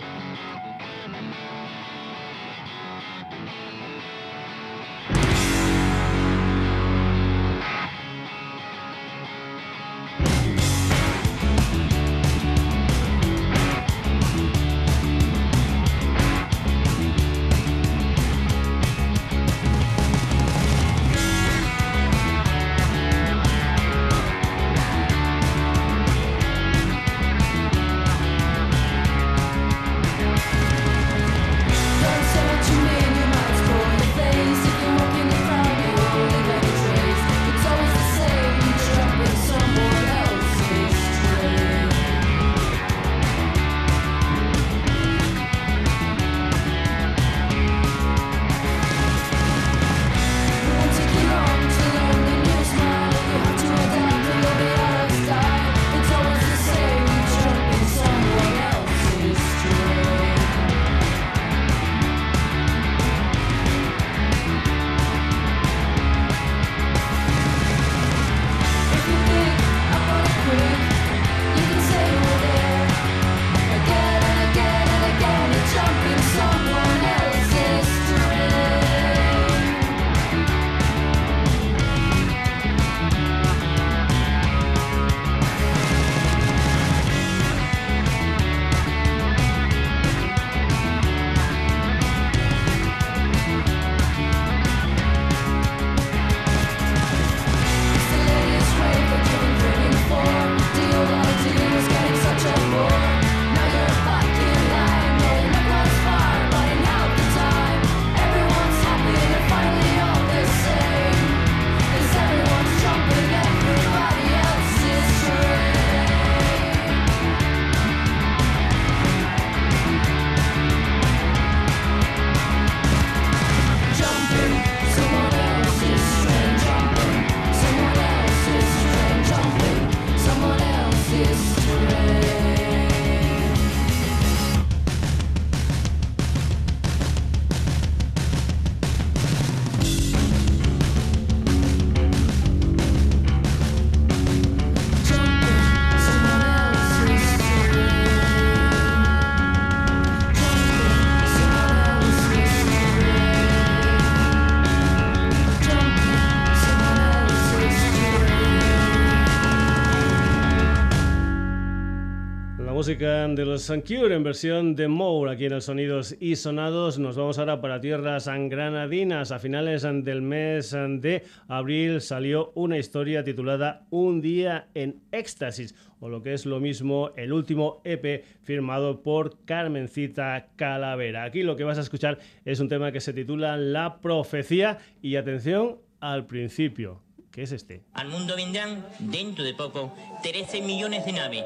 De 163.44 163.50
los 163.50 163.68
Cure 163.86 164.16
en 164.16 164.24
versión 164.24 164.74
de 164.74 164.88
Moore 164.88 165.34
aquí 165.34 165.46
en 165.48 165.52
el 165.52 165.62
Sonidos 165.62 166.16
y 166.18 166.38
Sonados. 166.38 166.98
Nos 166.98 167.18
vamos 167.18 167.38
ahora 167.38 167.60
para 167.60 167.82
tierras 167.82 168.26
granadinas. 168.26 169.34
A 169.34 169.40
finales 169.40 169.82
del 169.82 170.22
mes 170.22 170.72
de 170.72 171.24
abril 171.50 172.00
salió 172.00 172.54
una 172.56 172.78
historia 172.78 173.22
titulada 173.26 173.86
Un 173.90 174.22
día 174.22 174.70
en 174.76 175.02
éxtasis, 175.12 175.76
o 176.00 176.08
lo 176.08 176.24
que 176.24 176.34
es 176.34 176.46
lo 176.46 176.62
mismo, 176.62 177.12
el 177.18 177.34
último 177.34 177.82
EP 177.84 178.24
firmado 178.44 179.04
por 179.04 179.44
Carmencita 179.44 180.48
Calavera. 180.56 181.26
Aquí 181.26 181.44
lo 181.44 181.58
que 181.58 181.66
vas 181.66 181.78
a 181.78 181.82
escuchar 181.82 182.20
es 182.46 182.62
un 182.62 182.70
tema 182.70 182.94
que 182.94 183.02
se 183.02 183.12
titula 183.12 183.58
La 183.58 184.00
Profecía 184.00 184.78
y 185.02 185.18
atención 185.18 185.80
al 186.00 186.28
principio. 186.28 187.02
¿Qué 187.34 187.42
es 187.42 187.52
este? 187.52 187.82
Al 187.96 188.10
mundo 188.10 188.36
vendrán, 188.36 188.86
dentro 189.00 189.44
de 189.44 189.56
poco, 189.56 189.92
13 190.22 190.62
millones 190.62 191.04
de 191.04 191.14
naves 191.14 191.44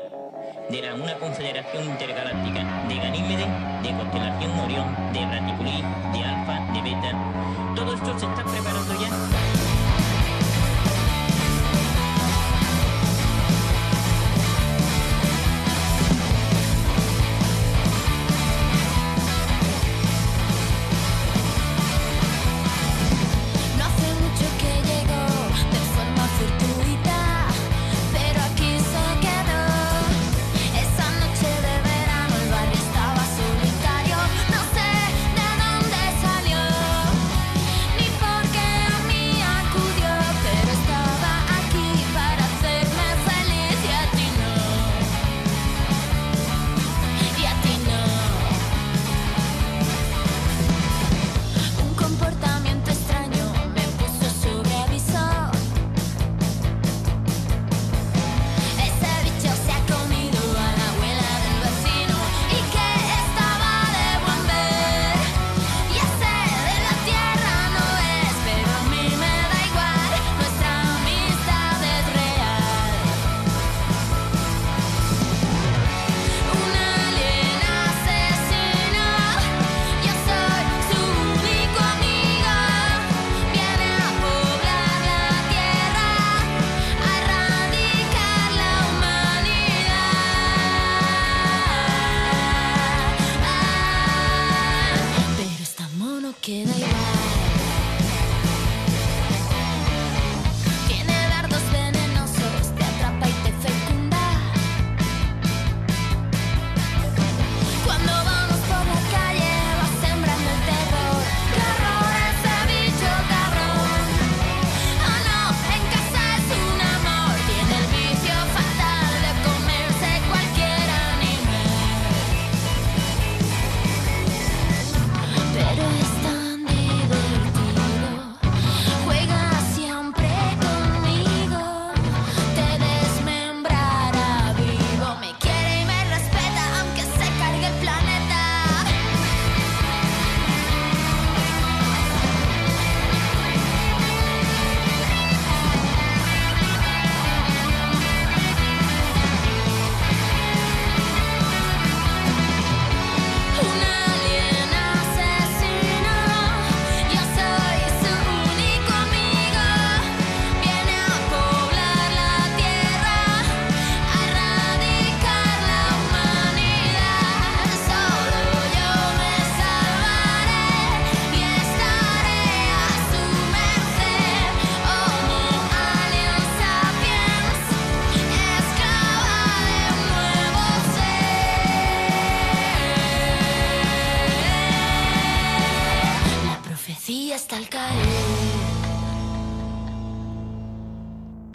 de 0.69 0.81
la, 0.81 0.93
una 0.95 1.17
confederación 1.17 1.85
intergaláctica 1.85 2.85
de 2.89 2.95
Ganímedes, 2.95 3.47
de 3.83 3.97
constelación 3.97 4.59
Orión, 4.59 5.13
de 5.13 5.25
Raticulí, 5.25 5.81
de 6.11 6.23
Alfa, 6.25 6.73
de 6.73 6.81
Beta. 6.81 7.73
Todo 7.73 7.93
esto 7.93 8.19
se 8.19 8.25
está 8.25 8.43
preparando 8.43 8.99
ya 8.99 9.56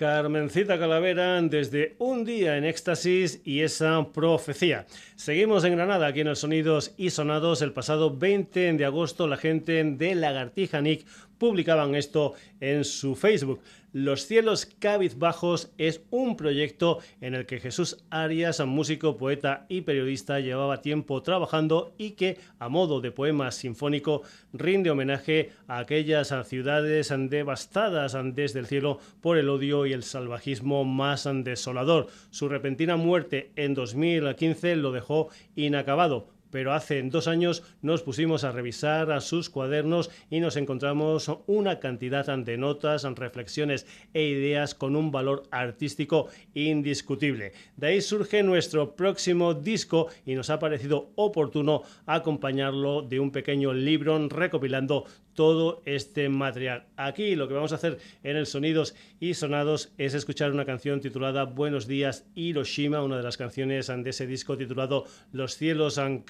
Carmencita 0.02 0.80
Calavera 0.80 1.40
desde 1.42 1.94
Un 2.00 2.24
día 2.24 2.56
en 2.56 2.64
éxtasis 2.64 3.40
y 3.44 3.60
esa 3.60 4.04
profecía. 4.12 4.84
Seguimos 5.14 5.62
en 5.62 5.76
Granada, 5.76 6.08
aquí 6.08 6.22
en 6.22 6.26
el 6.26 6.34
Sonidos 6.34 6.92
y 6.96 7.10
Sonados. 7.10 7.62
El 7.62 7.72
pasado 7.72 8.12
20 8.12 8.72
de 8.72 8.84
agosto 8.84 9.28
la 9.28 9.36
gente 9.36 9.84
de 9.84 10.14
Lagartija 10.16 10.80
Nick 10.80 11.06
publicaban 11.38 11.94
esto 11.94 12.34
en 12.58 12.82
su 12.82 13.14
Facebook. 13.14 13.60
Los 13.94 14.26
cielos 14.26 14.64
cabizbajos 14.78 15.70
es 15.76 16.00
un 16.08 16.38
proyecto 16.38 17.00
en 17.20 17.34
el 17.34 17.44
que 17.44 17.60
Jesús 17.60 18.02
Arias, 18.08 18.64
músico, 18.64 19.18
poeta 19.18 19.66
y 19.68 19.82
periodista, 19.82 20.40
llevaba 20.40 20.80
tiempo 20.80 21.22
trabajando 21.22 21.92
y 21.98 22.12
que, 22.12 22.38
a 22.58 22.70
modo 22.70 23.02
de 23.02 23.10
poema 23.10 23.50
sinfónico, 23.50 24.22
rinde 24.54 24.90
homenaje 24.90 25.50
a 25.66 25.76
aquellas 25.76 26.34
ciudades 26.46 27.12
devastadas 27.28 28.16
desde 28.34 28.60
el 28.60 28.66
cielo 28.66 28.98
por 29.20 29.36
el 29.36 29.50
odio 29.50 29.84
y 29.84 29.92
el 29.92 30.04
salvajismo 30.04 30.86
más 30.86 31.28
desolador. 31.30 32.06
Su 32.30 32.48
repentina 32.48 32.96
muerte 32.96 33.52
en 33.56 33.74
2015 33.74 34.76
lo 34.76 34.92
dejó 34.92 35.28
inacabado 35.54 36.28
pero 36.52 36.72
hace 36.72 37.02
dos 37.02 37.26
años 37.26 37.64
nos 37.80 38.02
pusimos 38.02 38.44
a 38.44 38.52
revisar 38.52 39.10
a 39.10 39.20
sus 39.20 39.50
cuadernos 39.50 40.10
y 40.30 40.38
nos 40.38 40.56
encontramos 40.56 41.32
una 41.48 41.80
cantidad 41.80 42.26
de 42.38 42.56
notas, 42.56 43.02
reflexiones 43.02 43.86
e 44.14 44.22
ideas 44.22 44.76
con 44.76 44.94
un 44.94 45.10
valor 45.10 45.44
artístico 45.50 46.28
indiscutible. 46.54 47.54
De 47.76 47.88
ahí 47.88 48.00
surge 48.00 48.44
nuestro 48.44 48.94
próximo 48.94 49.54
disco 49.54 50.08
y 50.24 50.34
nos 50.34 50.50
ha 50.50 50.60
parecido 50.60 51.10
oportuno 51.16 51.82
acompañarlo 52.06 53.02
de 53.02 53.18
un 53.18 53.32
pequeño 53.32 53.72
libro 53.72 54.28
recopilando 54.28 55.06
todo 55.34 55.82
este 55.84 56.28
material. 56.28 56.84
Aquí 56.96 57.34
lo 57.36 57.48
que 57.48 57.54
vamos 57.54 57.72
a 57.72 57.76
hacer 57.76 57.98
en 58.22 58.36
el 58.36 58.46
Sonidos 58.46 58.94
y 59.20 59.34
Sonados 59.34 59.92
es 59.98 60.14
escuchar 60.14 60.52
una 60.52 60.64
canción 60.64 61.00
titulada 61.00 61.44
Buenos 61.44 61.86
días 61.86 62.26
Hiroshima, 62.34 63.02
una 63.02 63.16
de 63.16 63.22
las 63.22 63.36
canciones 63.36 63.86
de 63.86 64.10
ese 64.10 64.26
disco 64.26 64.56
titulado 64.56 65.06
Los 65.32 65.56
cielos 65.56 65.98
han 65.98 66.24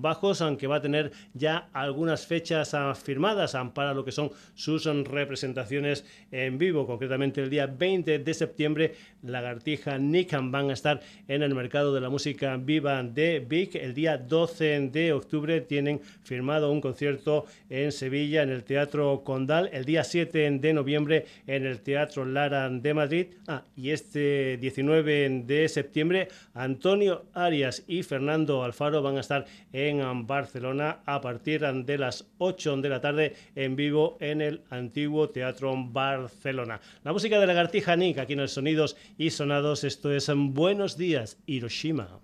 bajos, 0.00 0.40
aunque 0.40 0.66
va 0.66 0.76
a 0.76 0.82
tener 0.82 1.12
ya 1.34 1.68
algunas 1.72 2.26
fechas 2.26 2.76
firmadas 3.02 3.56
para 3.74 3.94
lo 3.94 4.04
que 4.04 4.12
son 4.12 4.30
sus 4.54 4.84
representaciones 4.84 6.04
en 6.30 6.58
vivo. 6.58 6.86
Concretamente 6.86 7.42
el 7.42 7.50
día 7.50 7.66
20 7.66 8.18
de 8.18 8.34
septiembre, 8.34 8.94
Lagartija 9.22 9.98
Nick 9.98 10.36
van 10.50 10.70
a 10.70 10.72
estar 10.72 11.00
en 11.28 11.42
el 11.42 11.54
mercado 11.54 11.94
de 11.94 12.00
la 12.00 12.10
música 12.10 12.56
viva 12.56 13.02
de 13.02 13.40
Vic. 13.40 13.74
El 13.76 13.94
día 13.94 14.18
12 14.18 14.90
de 14.92 15.12
octubre 15.12 15.60
tienen 15.60 16.00
firmado 16.22 16.70
un 16.70 16.80
concierto 16.80 17.46
en 17.70 17.92
Sevilla 17.92 18.35
en 18.42 18.50
el 18.50 18.64
Teatro 18.64 19.22
Condal, 19.24 19.70
el 19.72 19.84
día 19.84 20.04
7 20.04 20.58
de 20.58 20.72
noviembre 20.72 21.26
en 21.46 21.66
el 21.66 21.80
Teatro 21.80 22.24
Lara 22.24 22.68
de 22.68 22.94
Madrid. 22.94 23.26
Ah, 23.46 23.62
y 23.76 23.90
este 23.90 24.56
19 24.58 25.42
de 25.44 25.68
septiembre, 25.68 26.28
Antonio 26.54 27.24
Arias 27.34 27.84
y 27.86 28.02
Fernando 28.02 28.62
Alfaro 28.62 29.02
van 29.02 29.16
a 29.16 29.20
estar 29.20 29.46
en 29.72 30.26
Barcelona 30.26 31.00
a 31.06 31.20
partir 31.20 31.60
de 31.60 31.98
las 31.98 32.26
8 32.38 32.76
de 32.78 32.88
la 32.88 33.00
tarde 33.00 33.34
en 33.54 33.76
vivo 33.76 34.16
en 34.20 34.40
el 34.40 34.62
antiguo 34.70 35.30
Teatro 35.30 35.74
Barcelona. 35.76 36.80
La 37.04 37.12
música 37.12 37.38
de 37.38 37.46
Lagartija 37.46 37.96
Nick 37.96 38.18
aquí 38.18 38.34
en 38.34 38.40
el 38.40 38.48
Sonidos 38.48 38.96
y 39.18 39.30
Sonados, 39.30 39.84
esto 39.84 40.12
es 40.12 40.30
Buenos 40.34 40.96
Días, 40.96 41.38
Hiroshima. 41.46 42.20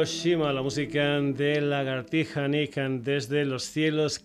Hiroshima, 0.00 0.50
la 0.54 0.62
música 0.62 1.20
de 1.20 1.60
Lagartija 1.60 2.48
Nick 2.48 2.74
desde 2.76 3.44
los 3.44 3.64
cielos 3.64 4.24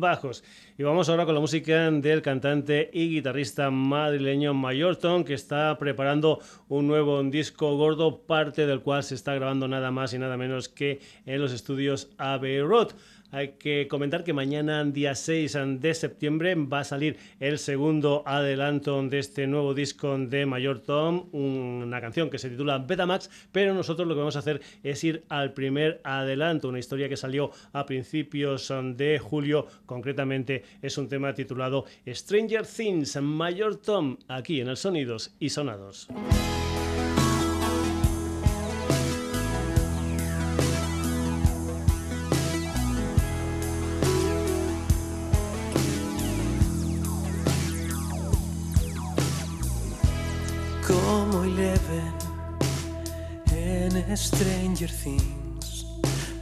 bajos. 0.00 0.42
Y 0.76 0.82
vamos 0.82 1.08
ahora 1.08 1.26
con 1.26 1.34
la 1.34 1.40
música 1.40 1.88
del 1.92 2.22
cantante 2.22 2.90
y 2.92 3.08
guitarrista 3.08 3.70
madrileño 3.70 4.52
Mayorton, 4.52 5.22
que 5.22 5.34
está 5.34 5.78
preparando 5.78 6.40
un 6.68 6.88
nuevo 6.88 7.22
disco 7.22 7.76
gordo, 7.76 8.22
parte 8.22 8.66
del 8.66 8.80
cual 8.80 9.04
se 9.04 9.14
está 9.14 9.32
grabando 9.34 9.68
nada 9.68 9.92
más 9.92 10.12
y 10.12 10.18
nada 10.18 10.36
menos 10.36 10.68
que 10.68 10.98
en 11.24 11.40
los 11.40 11.52
estudios 11.52 12.10
Abbey 12.18 12.60
Road. 12.60 12.88
Hay 13.32 13.52
que 13.58 13.86
comentar 13.88 14.24
que 14.24 14.32
mañana, 14.32 14.84
día 14.84 15.14
6 15.14 15.56
de 15.78 15.94
septiembre, 15.94 16.54
va 16.56 16.80
a 16.80 16.84
salir 16.84 17.16
el 17.38 17.58
segundo 17.58 18.22
adelanto 18.26 19.00
de 19.02 19.18
este 19.18 19.46
nuevo 19.46 19.72
disco 19.72 20.18
de 20.18 20.46
Mayor 20.46 20.80
Tom, 20.80 21.28
una 21.32 22.00
canción 22.00 22.28
que 22.28 22.38
se 22.38 22.50
titula 22.50 22.78
Betamax, 22.78 23.30
pero 23.52 23.72
nosotros 23.72 24.08
lo 24.08 24.14
que 24.14 24.20
vamos 24.20 24.36
a 24.36 24.40
hacer 24.40 24.60
es 24.82 25.04
ir 25.04 25.24
al 25.28 25.52
primer 25.52 26.00
adelanto, 26.02 26.68
una 26.68 26.78
historia 26.80 27.08
que 27.08 27.16
salió 27.16 27.52
a 27.72 27.86
principios 27.86 28.72
de 28.96 29.18
julio, 29.18 29.66
concretamente 29.86 30.64
es 30.82 30.98
un 30.98 31.08
tema 31.08 31.32
titulado 31.34 31.84
Stranger 32.06 32.66
Things, 32.66 33.20
Mayor 33.20 33.76
Tom, 33.76 34.16
aquí 34.26 34.60
en 34.60 34.68
el 34.68 34.76
Sonidos 34.76 35.34
y 35.38 35.50
Sonados. 35.50 36.08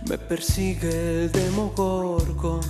Me 0.09 0.17
persigue 0.17 1.25
el 1.25 1.33
Demogorgon 1.33 2.61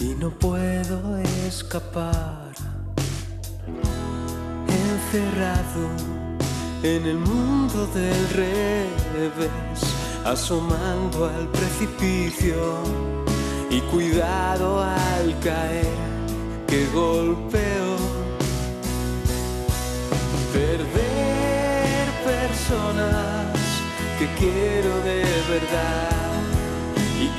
y 0.00 0.14
no 0.16 0.30
puedo 0.30 1.16
escapar. 1.46 2.52
Encerrado 4.66 5.88
en 6.82 7.06
el 7.06 7.18
mundo 7.18 7.86
del 7.94 8.28
revés, 8.30 9.80
asomando 10.24 11.26
al 11.26 11.48
precipicio 11.48 12.56
y 13.70 13.80
cuidado 13.92 14.82
al 14.82 15.38
caer, 15.38 15.86
que 16.66 16.86
golpeo. 16.92 17.96
Perder 20.52 22.08
personas 22.24 23.56
que 24.18 24.26
quiero 24.38 24.96
de 25.04 25.22
verdad 25.48 26.17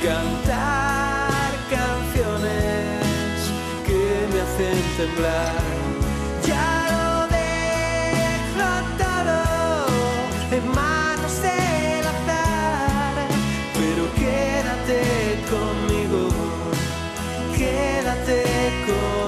cantar 0.02 1.52
canciones 1.68 3.36
que 3.86 4.28
me 4.32 4.40
hacen 4.40 4.78
temblar. 4.96 5.62
Ya 6.46 6.70
lo 6.90 7.26
dejo 7.38 8.70
todo 9.04 9.86
en 10.56 10.64
manos 10.74 11.34
del 11.42 12.06
azar, 12.14 13.14
pero 13.74 14.02
quédate 14.20 15.00
conmigo, 15.50 16.28
quédate 17.56 18.44
conmigo. 18.86 19.20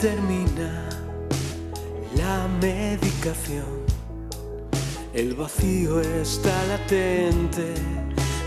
termina 0.00 0.37
la 0.37 0.37
El 5.12 5.34
vacío 5.34 6.00
está 6.00 6.64
latente, 6.66 7.74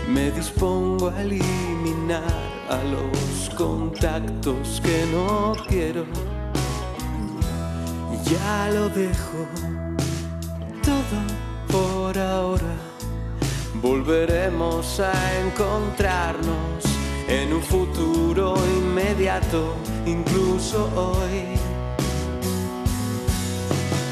me 0.08 0.32
dispongo 0.32 1.08
a 1.10 1.22
eliminar 1.22 2.24
a 2.68 2.80
los 2.82 3.50
contactos 3.56 4.80
que 4.82 5.06
no 5.12 5.54
quiero. 5.68 6.04
Ya 8.24 8.70
lo 8.74 8.88
dejo 8.88 9.46
todo 10.82 11.20
por 11.68 12.18
ahora. 12.18 12.74
Volveremos 13.80 14.98
a 14.98 15.12
encontrarnos 15.42 16.82
en 17.28 17.52
un 17.52 17.62
futuro 17.62 18.56
inmediato 18.80 19.76
incluso 20.06 20.90
hoy. 20.96 21.51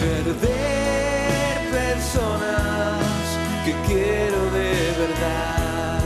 Perder 0.01 1.71
personas 1.71 3.05
que 3.67 3.73
quiero 3.87 4.41
de 4.51 4.73
verdad 4.99 6.01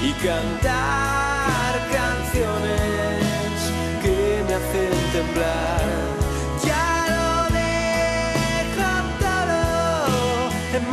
y 0.00 0.12
cantar 0.24 1.72
canciones 1.92 3.54
que 4.02 4.44
me 4.46 4.54
hacen 4.54 4.94
temblar. 5.12 5.84
Ya 6.64 7.06
lo 7.16 7.26
dejo 7.58 8.90
todo 9.18 9.58
en 10.76 10.84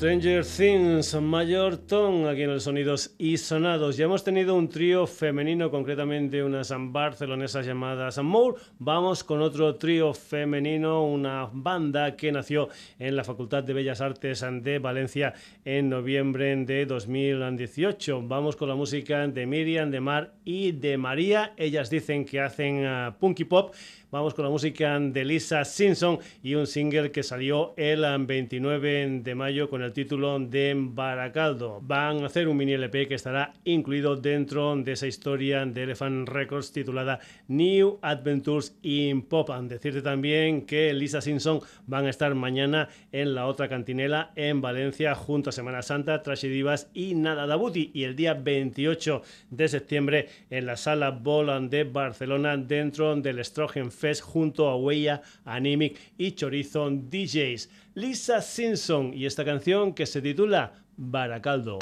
Stranger 0.00 0.46
Things, 0.46 1.14
Mayor 1.20 1.76
Tom, 1.76 2.24
aquí 2.24 2.44
en 2.44 2.54
los 2.54 2.62
Sonidos 2.62 3.14
y 3.18 3.36
Sonados. 3.36 3.98
Ya 3.98 4.06
hemos 4.06 4.24
tenido 4.24 4.54
un 4.54 4.70
trío 4.70 5.06
femenino, 5.06 5.70
concretamente 5.70 6.42
unas 6.42 6.72
barcelonesas 6.74 7.66
llamadas 7.66 8.16
Moore. 8.22 8.58
Vamos 8.78 9.22
con 9.22 9.42
otro 9.42 9.74
trío 9.74 10.14
femenino, 10.14 11.04
una 11.04 11.50
banda 11.52 12.16
que 12.16 12.32
nació 12.32 12.70
en 12.98 13.14
la 13.14 13.24
Facultad 13.24 13.62
de 13.62 13.74
Bellas 13.74 14.00
Artes 14.00 14.42
de 14.62 14.78
Valencia 14.78 15.34
en 15.66 15.90
noviembre 15.90 16.56
de 16.56 16.86
2018. 16.86 18.22
Vamos 18.26 18.56
con 18.56 18.70
la 18.70 18.76
música 18.76 19.28
de 19.28 19.44
Miriam, 19.44 19.90
de 19.90 20.00
Mar 20.00 20.32
y 20.46 20.72
de 20.72 20.96
María. 20.96 21.52
Ellas 21.58 21.90
dicen 21.90 22.24
que 22.24 22.40
hacen 22.40 22.86
uh, 22.86 23.12
punky 23.18 23.44
pop 23.44 23.74
Vamos 24.12 24.34
con 24.34 24.44
la 24.44 24.50
música 24.50 24.98
de 24.98 25.24
Lisa 25.24 25.64
Simpson 25.64 26.18
y 26.42 26.56
un 26.56 26.66
single 26.66 27.12
que 27.12 27.22
salió 27.22 27.74
el 27.76 28.04
29 28.26 29.20
de 29.22 29.34
mayo 29.36 29.70
con 29.70 29.82
el 29.82 29.92
título 29.92 30.36
de 30.40 30.74
Baracaldo. 30.76 31.78
Van 31.80 32.24
a 32.24 32.26
hacer 32.26 32.48
un 32.48 32.56
mini 32.56 32.72
LP 32.72 33.06
que 33.06 33.14
estará 33.14 33.52
incluido 33.62 34.16
dentro 34.16 34.74
de 34.74 34.90
esa 34.90 35.06
historia 35.06 35.64
de 35.64 35.84
Elephant 35.84 36.28
Records 36.28 36.72
titulada 36.72 37.20
New 37.46 38.00
Adventures 38.02 38.76
in 38.82 39.22
Pop. 39.22 39.48
Decirte 39.48 40.02
también 40.02 40.66
que 40.66 40.92
Lisa 40.92 41.20
Simpson 41.20 41.60
van 41.86 42.06
a 42.06 42.10
estar 42.10 42.34
mañana 42.34 42.88
en 43.12 43.36
la 43.36 43.46
otra 43.46 43.68
cantinela 43.68 44.32
en 44.34 44.60
Valencia 44.60 45.14
junto 45.14 45.50
a 45.50 45.52
Semana 45.52 45.82
Santa, 45.82 46.20
Trashy 46.20 46.48
Divas 46.48 46.90
y 46.94 47.14
Nada 47.14 47.46
Dabuti. 47.46 47.92
Y 47.94 48.02
el 48.02 48.16
día 48.16 48.34
28 48.34 49.22
de 49.50 49.68
septiembre 49.68 50.28
en 50.50 50.66
la 50.66 50.76
sala 50.76 51.12
Bolan 51.12 51.70
de 51.70 51.84
Barcelona 51.84 52.56
dentro 52.56 53.14
del 53.14 53.44
Strogen 53.44 53.92
Junto 54.20 54.68
a 54.68 54.76
Huella, 54.76 55.22
Animic 55.44 55.98
y 56.16 56.32
Chorizo 56.32 56.90
DJs. 56.90 57.68
Lisa 57.94 58.40
Simpson 58.40 59.12
y 59.14 59.26
esta 59.26 59.44
canción 59.44 59.94
que 59.94 60.06
se 60.06 60.22
titula 60.22 60.72
Baracaldo. 60.96 61.78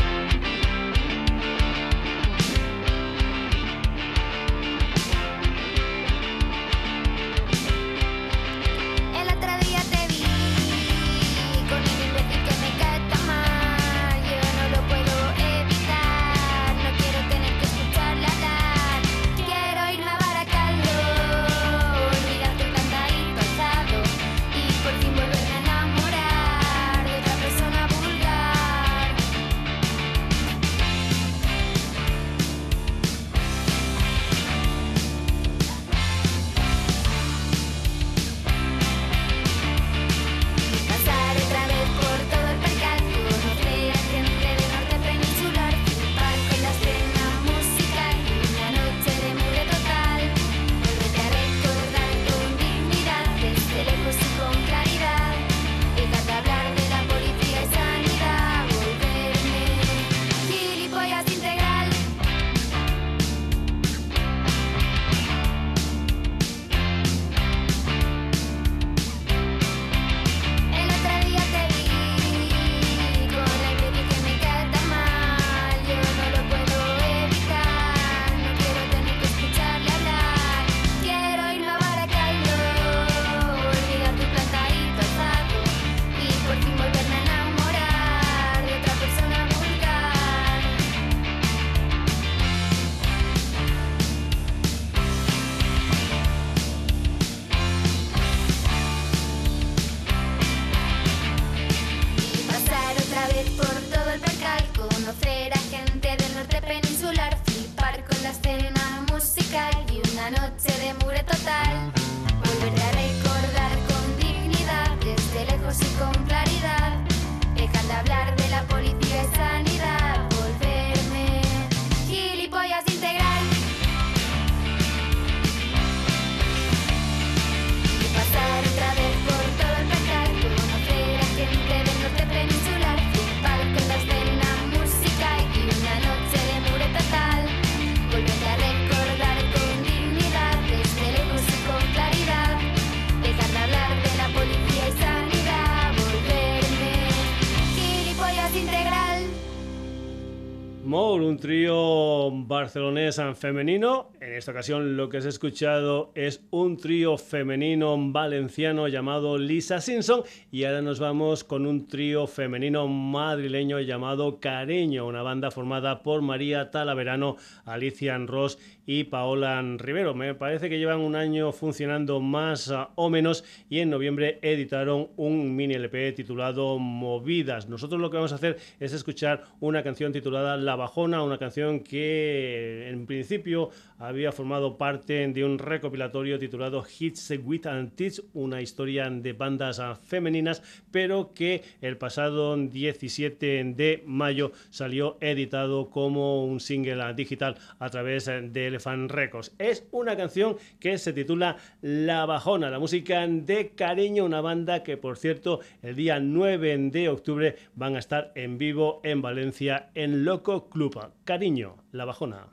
Femenino. 153.34 154.10
En 154.20 154.34
esta 154.34 154.52
ocasión 154.52 154.96
lo 154.96 155.08
que 155.08 155.18
has 155.18 155.24
escuchado 155.24 156.12
es 156.14 156.44
un 156.50 156.76
trío 156.76 157.18
femenino 157.18 157.96
valenciano 157.98 158.88
llamado 158.88 159.36
Lisa 159.36 159.80
Simpson 159.80 160.22
y 160.52 160.64
ahora 160.64 160.82
nos 160.82 161.00
vamos 161.00 161.44
con 161.44 161.66
un 161.66 161.88
trío 161.88 162.26
femenino 162.26 162.86
madrileño 162.86 163.80
llamado 163.80 164.38
Cariño, 164.40 165.06
una 165.06 165.22
banda 165.22 165.50
formada 165.50 166.02
por 166.02 166.22
María 166.22 166.70
Talaverano, 166.70 167.36
Alicia 167.64 168.16
Ross 168.18 168.58
y 168.88 169.04
Paola 169.04 169.62
Rivero. 169.76 170.14
Me 170.14 170.34
parece 170.34 170.70
que 170.70 170.78
llevan 170.78 171.00
un 171.00 171.14
año 171.14 171.52
funcionando 171.52 172.20
más 172.20 172.70
ah, 172.70 172.88
o 172.94 173.10
menos 173.10 173.44
y 173.68 173.80
en 173.80 173.90
noviembre 173.90 174.38
editaron 174.40 175.08
un 175.16 175.54
mini 175.54 175.74
LP 175.74 176.12
titulado 176.12 176.78
Movidas. 176.78 177.68
Nosotros 177.68 178.00
lo 178.00 178.10
que 178.10 178.16
vamos 178.16 178.32
a 178.32 178.36
hacer 178.36 178.56
es 178.80 178.94
escuchar 178.94 179.44
una 179.60 179.82
canción 179.82 180.10
titulada 180.10 180.56
La 180.56 180.74
Bajona, 180.74 181.22
una 181.22 181.36
canción 181.36 181.80
que 181.80 182.88
en 182.88 183.04
principio 183.04 183.68
había 183.98 184.32
formado 184.32 184.78
parte 184.78 185.28
de 185.28 185.44
un 185.44 185.58
recopilatorio 185.58 186.38
titulado 186.38 186.82
Hits 186.98 187.30
with 187.44 187.66
and 187.66 187.92
una 188.32 188.62
historia 188.62 189.10
de 189.10 189.34
bandas 189.34 189.80
ah, 189.80 189.96
femeninas, 189.96 190.62
pero 190.90 191.34
que 191.34 191.62
el 191.82 191.98
pasado 191.98 192.56
17 192.56 193.64
de 193.76 194.02
mayo 194.06 194.52
salió 194.70 195.18
editado 195.20 195.90
como 195.90 196.46
un 196.46 196.58
single 196.58 197.02
ah, 197.02 197.12
digital 197.12 197.58
a 197.78 197.90
través 197.90 198.24
del 198.24 198.77
Fan 198.80 199.08
Records. 199.08 199.54
Es 199.58 199.86
una 199.90 200.16
canción 200.16 200.56
que 200.80 200.98
se 200.98 201.12
titula 201.12 201.56
La 201.80 202.26
Bajona, 202.26 202.70
la 202.70 202.78
música 202.78 203.26
de 203.26 203.70
Cariño, 203.70 204.24
una 204.24 204.40
banda 204.40 204.82
que 204.82 204.96
por 204.96 205.16
cierto 205.18 205.60
el 205.82 205.96
día 205.96 206.20
9 206.20 206.90
de 206.90 207.08
octubre 207.08 207.56
van 207.74 207.96
a 207.96 207.98
estar 207.98 208.32
en 208.34 208.58
vivo 208.58 209.00
en 209.04 209.22
Valencia 209.22 209.90
en 209.94 210.24
Loco 210.24 210.68
Club. 210.68 210.98
Cariño, 211.24 211.76
La 211.92 212.04
Bajona. 212.04 212.48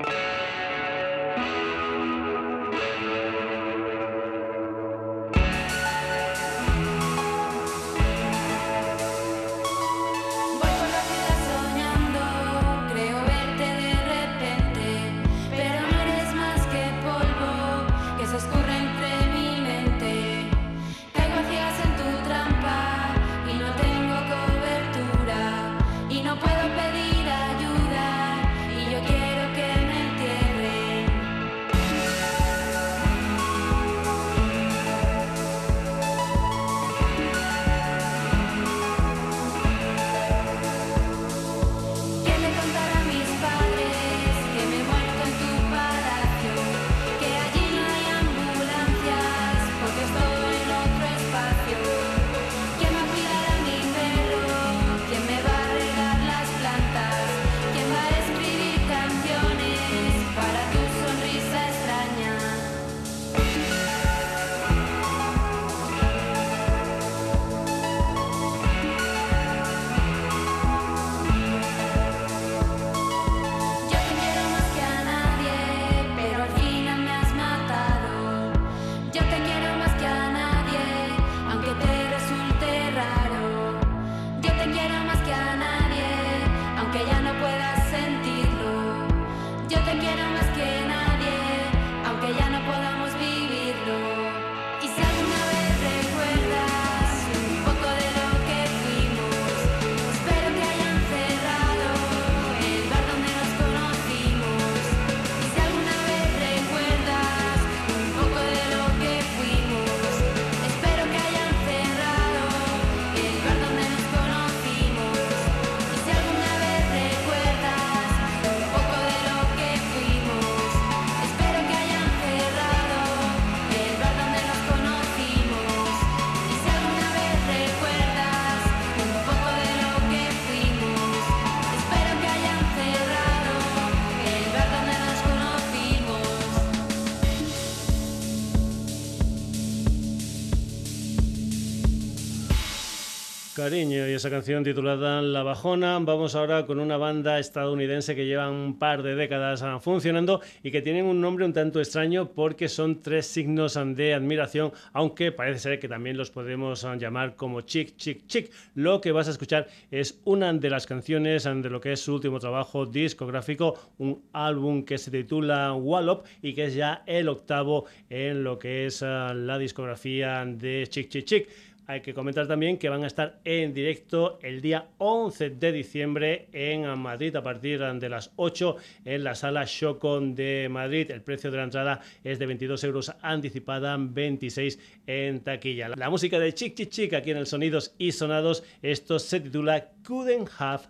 Y 143.65 143.95
esa 143.95 144.29
canción 144.29 144.63
titulada 144.63 145.23
La 145.23 145.41
Bajona. 145.41 145.97
Vamos 145.97 146.35
ahora 146.35 146.67
con 146.67 146.79
una 146.79 146.97
banda 146.97 147.39
estadounidense 147.39 148.15
que 148.15 148.27
lleva 148.27 148.47
un 148.47 148.77
par 148.77 149.01
de 149.01 149.15
décadas 149.15 149.63
ah, 149.63 149.79
funcionando 149.79 150.39
y 150.61 150.69
que 150.69 150.83
tienen 150.83 151.05
un 151.05 151.19
nombre 151.19 151.45
un 151.45 151.53
tanto 151.53 151.79
extraño 151.79 152.29
porque 152.29 152.69
son 152.69 153.01
tres 153.01 153.25
signos 153.25 153.73
de 153.95 154.13
admiración, 154.13 154.71
aunque 154.93 155.31
parece 155.31 155.61
ser 155.61 155.79
que 155.79 155.87
también 155.87 156.15
los 156.15 156.29
podemos 156.29 156.85
ah, 156.85 156.95
llamar 156.95 157.35
como 157.35 157.61
chic, 157.61 157.97
chic, 157.97 158.27
chic. 158.27 158.51
Lo 158.75 159.01
que 159.01 159.11
vas 159.11 159.29
a 159.29 159.31
escuchar 159.31 159.67
es 159.89 160.21
una 160.25 160.53
de 160.53 160.69
las 160.69 160.85
canciones 160.85 161.47
ah, 161.47 161.55
de 161.55 161.69
lo 161.71 161.81
que 161.81 161.93
es 161.93 162.01
su 162.01 162.13
último 162.13 162.37
trabajo 162.37 162.85
discográfico, 162.85 163.73
un 163.97 164.25
álbum 164.31 164.85
que 164.85 164.99
se 164.99 165.09
titula 165.09 165.73
Wallop 165.73 166.23
y 166.43 166.53
que 166.53 166.65
es 166.65 166.75
ya 166.75 167.01
el 167.07 167.27
octavo 167.29 167.85
en 168.11 168.43
lo 168.43 168.59
que 168.59 168.85
es 168.85 169.01
la 169.01 169.57
discografía 169.57 170.45
de 170.45 170.85
Chic, 170.87 171.09
chic, 171.09 171.25
chic. 171.25 171.47
Hay 171.87 172.01
que 172.01 172.13
comentar 172.13 172.47
también 172.47 172.77
que 172.77 172.89
van 172.89 173.03
a 173.03 173.07
estar 173.07 173.39
en 173.43 173.73
directo 173.73 174.39
el 174.41 174.61
día 174.61 174.87
11 174.97 175.51
de 175.51 175.71
diciembre 175.71 176.47
en 176.51 176.97
Madrid 176.97 177.35
a 177.35 177.43
partir 177.43 177.79
de 177.79 178.09
las 178.09 178.31
8 178.37 178.77
en 179.05 179.23
la 179.23 179.35
sala 179.35 179.65
Shocon 179.67 180.33
de 180.33 180.67
Madrid. 180.69 181.11
El 181.11 181.21
precio 181.21 181.51
de 181.51 181.57
la 181.57 181.63
entrada 181.63 182.01
es 182.23 182.39
de 182.39 182.45
22 182.47 182.83
euros 182.85 183.13
anticipada, 183.21 183.95
26 183.99 184.79
en 185.05 185.41
taquilla. 185.41 185.89
La 185.89 186.09
música 186.09 186.39
de 186.39 186.53
Chic 186.53 186.75
Chic 186.75 186.89
Chic 186.89 187.13
aquí 187.13 187.31
en 187.31 187.37
el 187.37 187.47
Sonidos 187.47 187.93
y 187.97 188.11
Sonados, 188.11 188.63
esto 188.81 189.19
se 189.19 189.39
titula 189.39 189.91
Couldn't 190.03 190.49
Have 190.57 190.85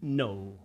No. 0.00 0.58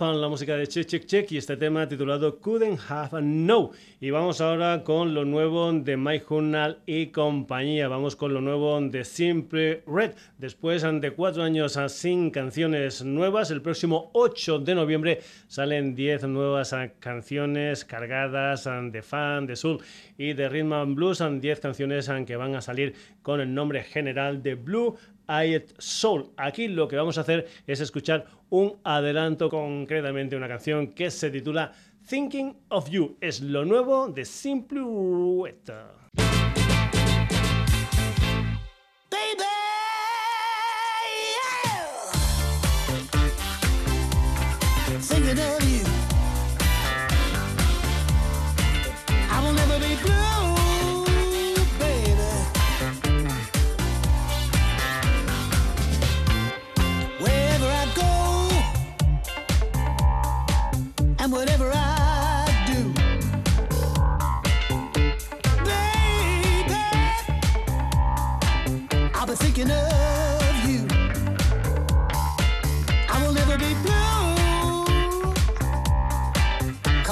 La 0.00 0.28
música 0.28 0.56
de 0.56 0.68
Check 0.68 0.86
Check 0.86 1.06
Check 1.06 1.32
y 1.32 1.38
este 1.38 1.56
tema 1.56 1.88
titulado 1.88 2.38
Couldn't 2.38 2.78
Have 2.88 3.20
No. 3.20 3.72
Y 4.00 4.10
vamos 4.10 4.40
ahora 4.40 4.84
con 4.84 5.12
lo 5.12 5.24
nuevo 5.24 5.72
de 5.72 5.96
Mike 5.96 6.24
Hunnall 6.28 6.78
y 6.86 7.08
compañía. 7.08 7.88
Vamos 7.88 8.14
con 8.14 8.32
lo 8.32 8.40
nuevo 8.40 8.80
de 8.80 9.04
Simple 9.04 9.82
Red. 9.88 10.12
Después 10.38 10.82
de 10.82 11.10
cuatro 11.10 11.42
años 11.42 11.76
sin 11.88 12.30
canciones 12.30 13.04
nuevas, 13.04 13.50
el 13.50 13.60
próximo 13.60 14.10
8 14.14 14.60
de 14.60 14.76
noviembre 14.76 15.20
salen 15.48 15.96
10 15.96 16.28
nuevas 16.28 16.72
canciones 17.00 17.84
cargadas 17.84 18.68
de 18.92 19.02
fan, 19.02 19.46
de 19.46 19.56
soul 19.56 19.80
y 20.16 20.32
de 20.32 20.48
rhythm 20.48 20.74
and 20.74 20.94
blues. 20.94 21.18
10 21.18 21.58
canciones 21.58 22.08
que 22.24 22.36
van 22.36 22.54
a 22.54 22.60
salir 22.60 22.94
con 23.22 23.40
el 23.40 23.52
nombre 23.52 23.82
general 23.82 24.44
de 24.44 24.54
Blue 24.54 24.96
Eyed 25.28 25.64
Soul. 25.76 26.30
Aquí 26.36 26.68
lo 26.68 26.88
que 26.88 26.96
vamos 26.96 27.18
a 27.18 27.20
hacer 27.20 27.46
es 27.66 27.80
escuchar 27.80 28.26
un 28.50 28.78
adelanto, 28.84 29.48
concretamente 29.48 30.36
una 30.36 30.48
canción 30.48 30.88
que 30.88 31.10
se 31.10 31.30
titula 31.30 31.72
Thinking 32.08 32.56
of 32.68 32.88
You. 32.88 33.16
Es 33.20 33.40
lo 33.40 33.64
nuevo 33.64 34.08
de 34.08 34.24
Simple 34.24 34.80
Red. 34.80 35.98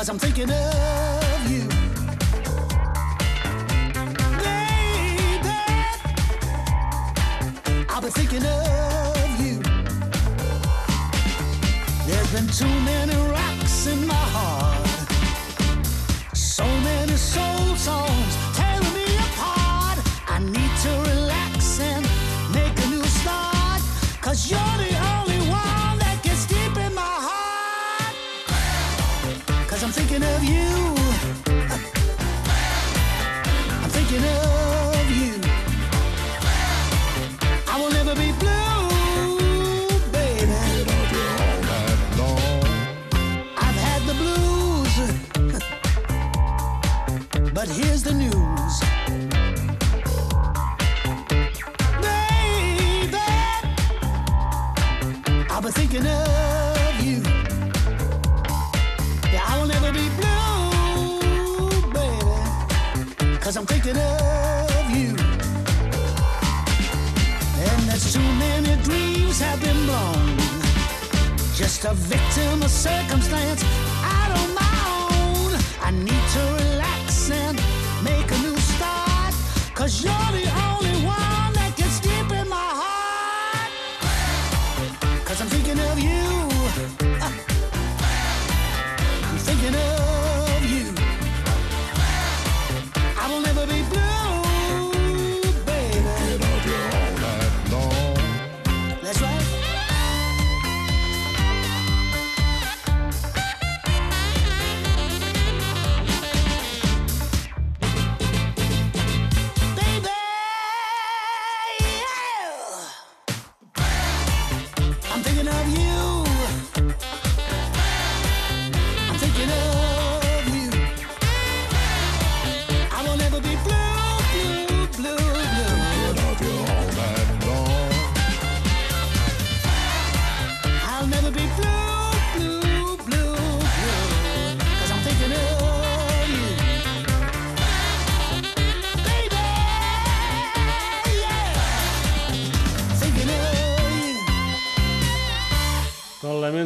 Cause 0.07 0.15
I'm 0.15 0.19
thinking 0.21 0.51
of 0.53 1.51
you. 1.51 1.67
Baby, 4.39 5.51
I've 7.91 8.03
been 8.03 8.13
thinking 8.13 8.45
of 8.47 9.41
you. 9.45 9.59
There's 12.07 12.33
been 12.33 12.47
too 12.47 12.75
many 12.85 13.17
rocks 13.33 13.87
in 13.89 14.07
my 14.07 14.15
heart, 14.15 14.87
so 16.37 16.65
many 16.65 17.17
soul 17.17 17.75
songs 17.75 18.26
Just 71.77 71.85
a 71.85 71.95
victim 71.95 72.63
of 72.63 72.71
circumstance 72.71 73.86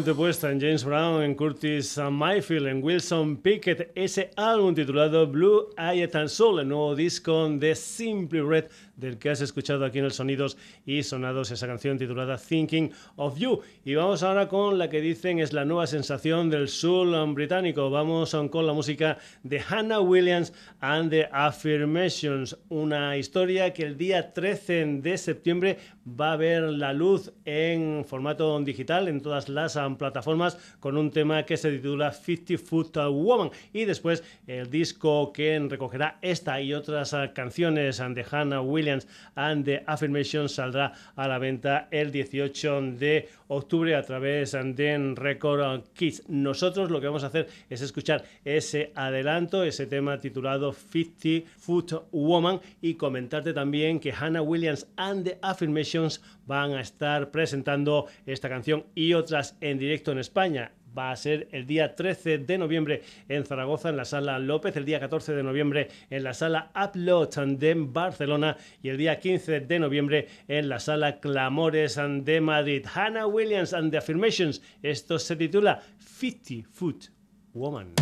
puesta 0.08 0.50
en 0.50 0.58
James 0.60 0.82
Brown, 0.82 1.22
en 1.22 1.34
Curtis 1.34 1.98
Mayfield, 2.10 2.66
en 2.66 2.82
Wilson 2.82 3.36
Pickett, 3.36 3.92
ese 3.94 4.30
álbum 4.36 4.74
titulado 4.74 5.26
Blue 5.26 5.68
Eyed 5.76 6.16
and 6.16 6.28
Soul, 6.28 6.60
el 6.60 6.68
nuevo 6.68 6.94
disco 6.94 7.48
de 7.50 7.74
Simply 7.74 8.40
Red 8.40 8.64
del 9.00 9.18
que 9.18 9.30
has 9.30 9.40
escuchado 9.40 9.84
aquí 9.84 9.98
en 9.98 10.04
el 10.04 10.12
Sonidos 10.12 10.56
y 10.86 11.02
Sonados 11.02 11.50
esa 11.50 11.66
canción 11.66 11.98
titulada 11.98 12.36
Thinking 12.36 12.92
of 13.16 13.38
You. 13.38 13.60
Y 13.84 13.94
vamos 13.94 14.22
ahora 14.22 14.48
con 14.48 14.78
la 14.78 14.88
que 14.88 15.00
dicen 15.00 15.40
es 15.40 15.52
la 15.52 15.64
nueva 15.64 15.86
sensación 15.86 16.50
del 16.50 16.68
soul 16.68 17.10
británico. 17.34 17.90
Vamos 17.90 18.36
con 18.50 18.66
la 18.66 18.72
música 18.72 19.18
de 19.42 19.60
Hannah 19.60 20.00
Williams 20.00 20.52
and 20.80 21.10
the 21.10 21.28
Affirmations, 21.32 22.56
una 22.68 23.16
historia 23.16 23.72
que 23.72 23.84
el 23.84 23.96
día 23.96 24.32
13 24.32 25.00
de 25.00 25.18
septiembre 25.18 25.78
va 26.06 26.32
a 26.32 26.36
ver 26.36 26.62
la 26.62 26.92
luz 26.92 27.32
en 27.44 28.04
formato 28.04 28.58
digital 28.60 29.08
en 29.08 29.20
todas 29.20 29.48
las 29.48 29.78
plataformas 29.98 30.58
con 30.80 30.96
un 30.96 31.10
tema 31.10 31.44
que 31.44 31.56
se 31.56 31.70
titula 31.70 32.12
50 32.12 32.58
Foot 32.58 32.96
Woman 32.96 33.50
y 33.72 33.84
después 33.84 34.22
el 34.46 34.70
disco 34.70 35.32
que 35.32 35.58
recogerá 35.58 36.18
esta 36.22 36.60
y 36.60 36.74
otras 36.74 37.14
canciones 37.34 37.98
de 37.98 38.26
Hannah 38.30 38.60
Williams 38.60 38.89
and 39.34 39.64
the 39.64 39.82
Affirmation 39.86 40.48
saldrá 40.48 40.92
a 41.16 41.28
la 41.28 41.38
venta 41.38 41.88
el 41.90 42.10
18 42.10 42.82
de 42.98 43.28
octubre 43.48 43.94
a 43.94 44.02
través 44.02 44.52
de 44.52 45.14
Record 45.16 45.84
Kids. 45.94 46.28
Nosotros 46.28 46.90
lo 46.90 47.00
que 47.00 47.06
vamos 47.06 47.24
a 47.24 47.28
hacer 47.28 47.48
es 47.68 47.80
escuchar 47.80 48.24
ese 48.44 48.92
adelanto, 48.94 49.64
ese 49.64 49.86
tema 49.86 50.18
titulado 50.18 50.72
50 50.72 51.48
Foot 51.58 51.92
Woman 52.12 52.60
y 52.80 52.94
comentarte 52.94 53.52
también 53.52 54.00
que 54.00 54.12
Hannah 54.12 54.42
Williams 54.42 54.86
and 54.96 55.24
the 55.24 55.38
Affirmations 55.42 56.20
van 56.46 56.72
a 56.72 56.80
estar 56.80 57.30
presentando 57.30 58.06
esta 58.26 58.48
canción 58.48 58.84
y 58.94 59.14
otras 59.14 59.56
en 59.60 59.78
directo 59.78 60.12
en 60.12 60.18
España 60.18 60.72
va 60.96 61.10
a 61.10 61.16
ser 61.16 61.48
el 61.52 61.66
día 61.66 61.94
13 61.94 62.38
de 62.38 62.58
noviembre 62.58 63.02
en 63.28 63.44
Zaragoza, 63.44 63.88
en 63.88 63.96
la 63.96 64.04
sala 64.04 64.38
López, 64.38 64.76
el 64.76 64.84
día 64.84 65.00
14 65.00 65.34
de 65.34 65.42
noviembre 65.42 65.88
en 66.10 66.24
la 66.24 66.34
sala 66.34 66.70
Upload 66.74 67.30
de 67.58 67.74
Barcelona 67.76 68.56
y 68.82 68.88
el 68.88 68.96
día 68.96 69.18
15 69.18 69.60
de 69.60 69.78
noviembre 69.78 70.28
en 70.48 70.68
la 70.68 70.80
sala 70.80 71.20
Clamores 71.20 71.98
de 72.22 72.40
Madrid. 72.40 72.86
Hannah 72.92 73.26
Williams 73.26 73.72
and 73.72 73.90
the 73.90 73.98
Affirmations. 73.98 74.62
Esto 74.82 75.18
se 75.18 75.36
titula 75.36 75.82
50 75.98 76.68
Foot 76.70 77.10
Woman. 77.54 77.94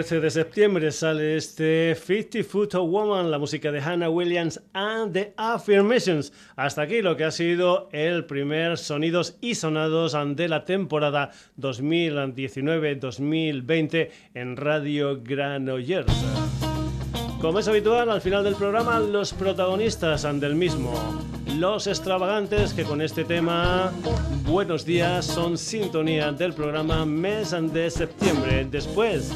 13 0.00 0.20
de 0.20 0.30
septiembre 0.30 0.92
sale 0.92 1.36
este 1.36 1.94
50 1.94 2.42
Foot 2.48 2.72
Woman, 2.72 3.30
la 3.30 3.38
música 3.38 3.70
de 3.70 3.82
Hannah 3.82 4.08
Williams 4.08 4.62
and 4.72 5.12
the 5.12 5.34
Affirmations. 5.36 6.32
Hasta 6.56 6.80
aquí 6.80 7.02
lo 7.02 7.18
que 7.18 7.24
ha 7.24 7.30
sido 7.30 7.90
el 7.92 8.24
primer 8.24 8.78
Sonidos 8.78 9.36
y 9.42 9.56
Sonados 9.56 10.16
de 10.36 10.48
la 10.48 10.64
temporada 10.64 11.32
2019-2020 11.58 14.08
en 14.32 14.56
Radio 14.56 15.20
Granollers. 15.22 16.10
Como 17.42 17.58
es 17.58 17.68
habitual, 17.68 18.08
al 18.08 18.22
final 18.22 18.42
del 18.42 18.54
programa, 18.54 18.98
los 19.00 19.34
protagonistas 19.34 20.26
del 20.40 20.54
mismo. 20.54 20.94
Los 21.58 21.86
extravagantes 21.86 22.72
que 22.72 22.84
con 22.84 23.02
este 23.02 23.24
tema, 23.24 23.92
buenos 24.46 24.86
días, 24.86 25.26
son 25.26 25.58
sintonía 25.58 26.32
del 26.32 26.54
programa 26.54 27.04
mes 27.04 27.50
de 27.50 27.90
septiembre. 27.90 28.66
Después, 28.70 29.30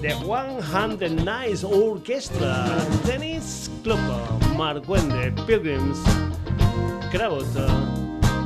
The 0.00 0.14
One 0.24 0.62
Hundred 0.62 1.24
Nice 1.24 1.64
Orchestra, 1.64 2.86
Dennis 3.04 3.68
Club, 3.82 3.98
Mark 4.56 4.84
Wende, 4.84 5.34
Pilgrims, 5.44 5.98
Kravot, 7.10 7.50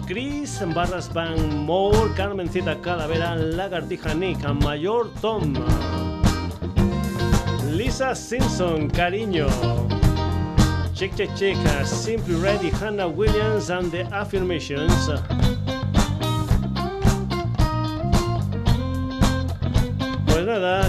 Chris 0.07 0.59
Barras 0.73 1.09
Band, 1.09 1.67
More, 1.67 2.09
Carmencita 2.17 2.77
Calavera, 2.77 3.37
Lagartija 3.37 4.17
Nick, 4.19 4.41
Mayor 4.65 5.05
Tom. 5.21 5.53
Lisa 7.77 8.15
Simpson, 8.15 8.91
Cariño. 8.91 9.51
Chick 10.95 11.15
Chick 11.17 11.37
Chick, 11.37 11.59
Simply 11.85 12.35
Ready, 12.37 12.71
Hannah 12.71 13.09
Williams 13.09 13.69
and 13.69 13.93
the 13.93 14.05
Affirmations. 14.05 15.11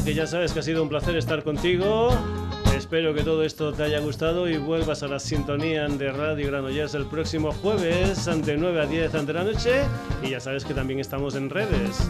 Que 0.04 0.14
ya 0.14 0.28
sabes 0.28 0.52
que 0.52 0.60
ha 0.60 0.62
sido 0.62 0.84
un 0.84 0.90
placer 0.90 1.16
estar 1.16 1.42
contigo. 1.42 2.10
Espero 2.76 3.14
que 3.14 3.24
todo 3.24 3.46
esto 3.46 3.72
te 3.72 3.84
haya 3.84 4.02
gustado 4.02 4.50
y 4.50 4.58
vuelvas 4.58 5.04
a 5.04 5.08
la 5.08 5.20
sintonía 5.20 5.88
de 5.88 6.12
Radio 6.12 6.48
Granollers 6.48 6.96
el 6.96 7.06
próximo 7.06 7.54
jueves, 7.54 8.28
ante 8.28 8.58
9 8.58 8.82
a 8.82 8.86
10 8.86 9.16
ante 9.16 9.32
la 9.32 9.46
noche. 9.46 9.84
Y 10.22 10.32
ya 10.32 10.42
sabes 10.42 10.66
que 10.66 10.74
también 10.74 11.00
estamos 11.00 11.36
en 11.36 11.50
redes. 11.50 12.10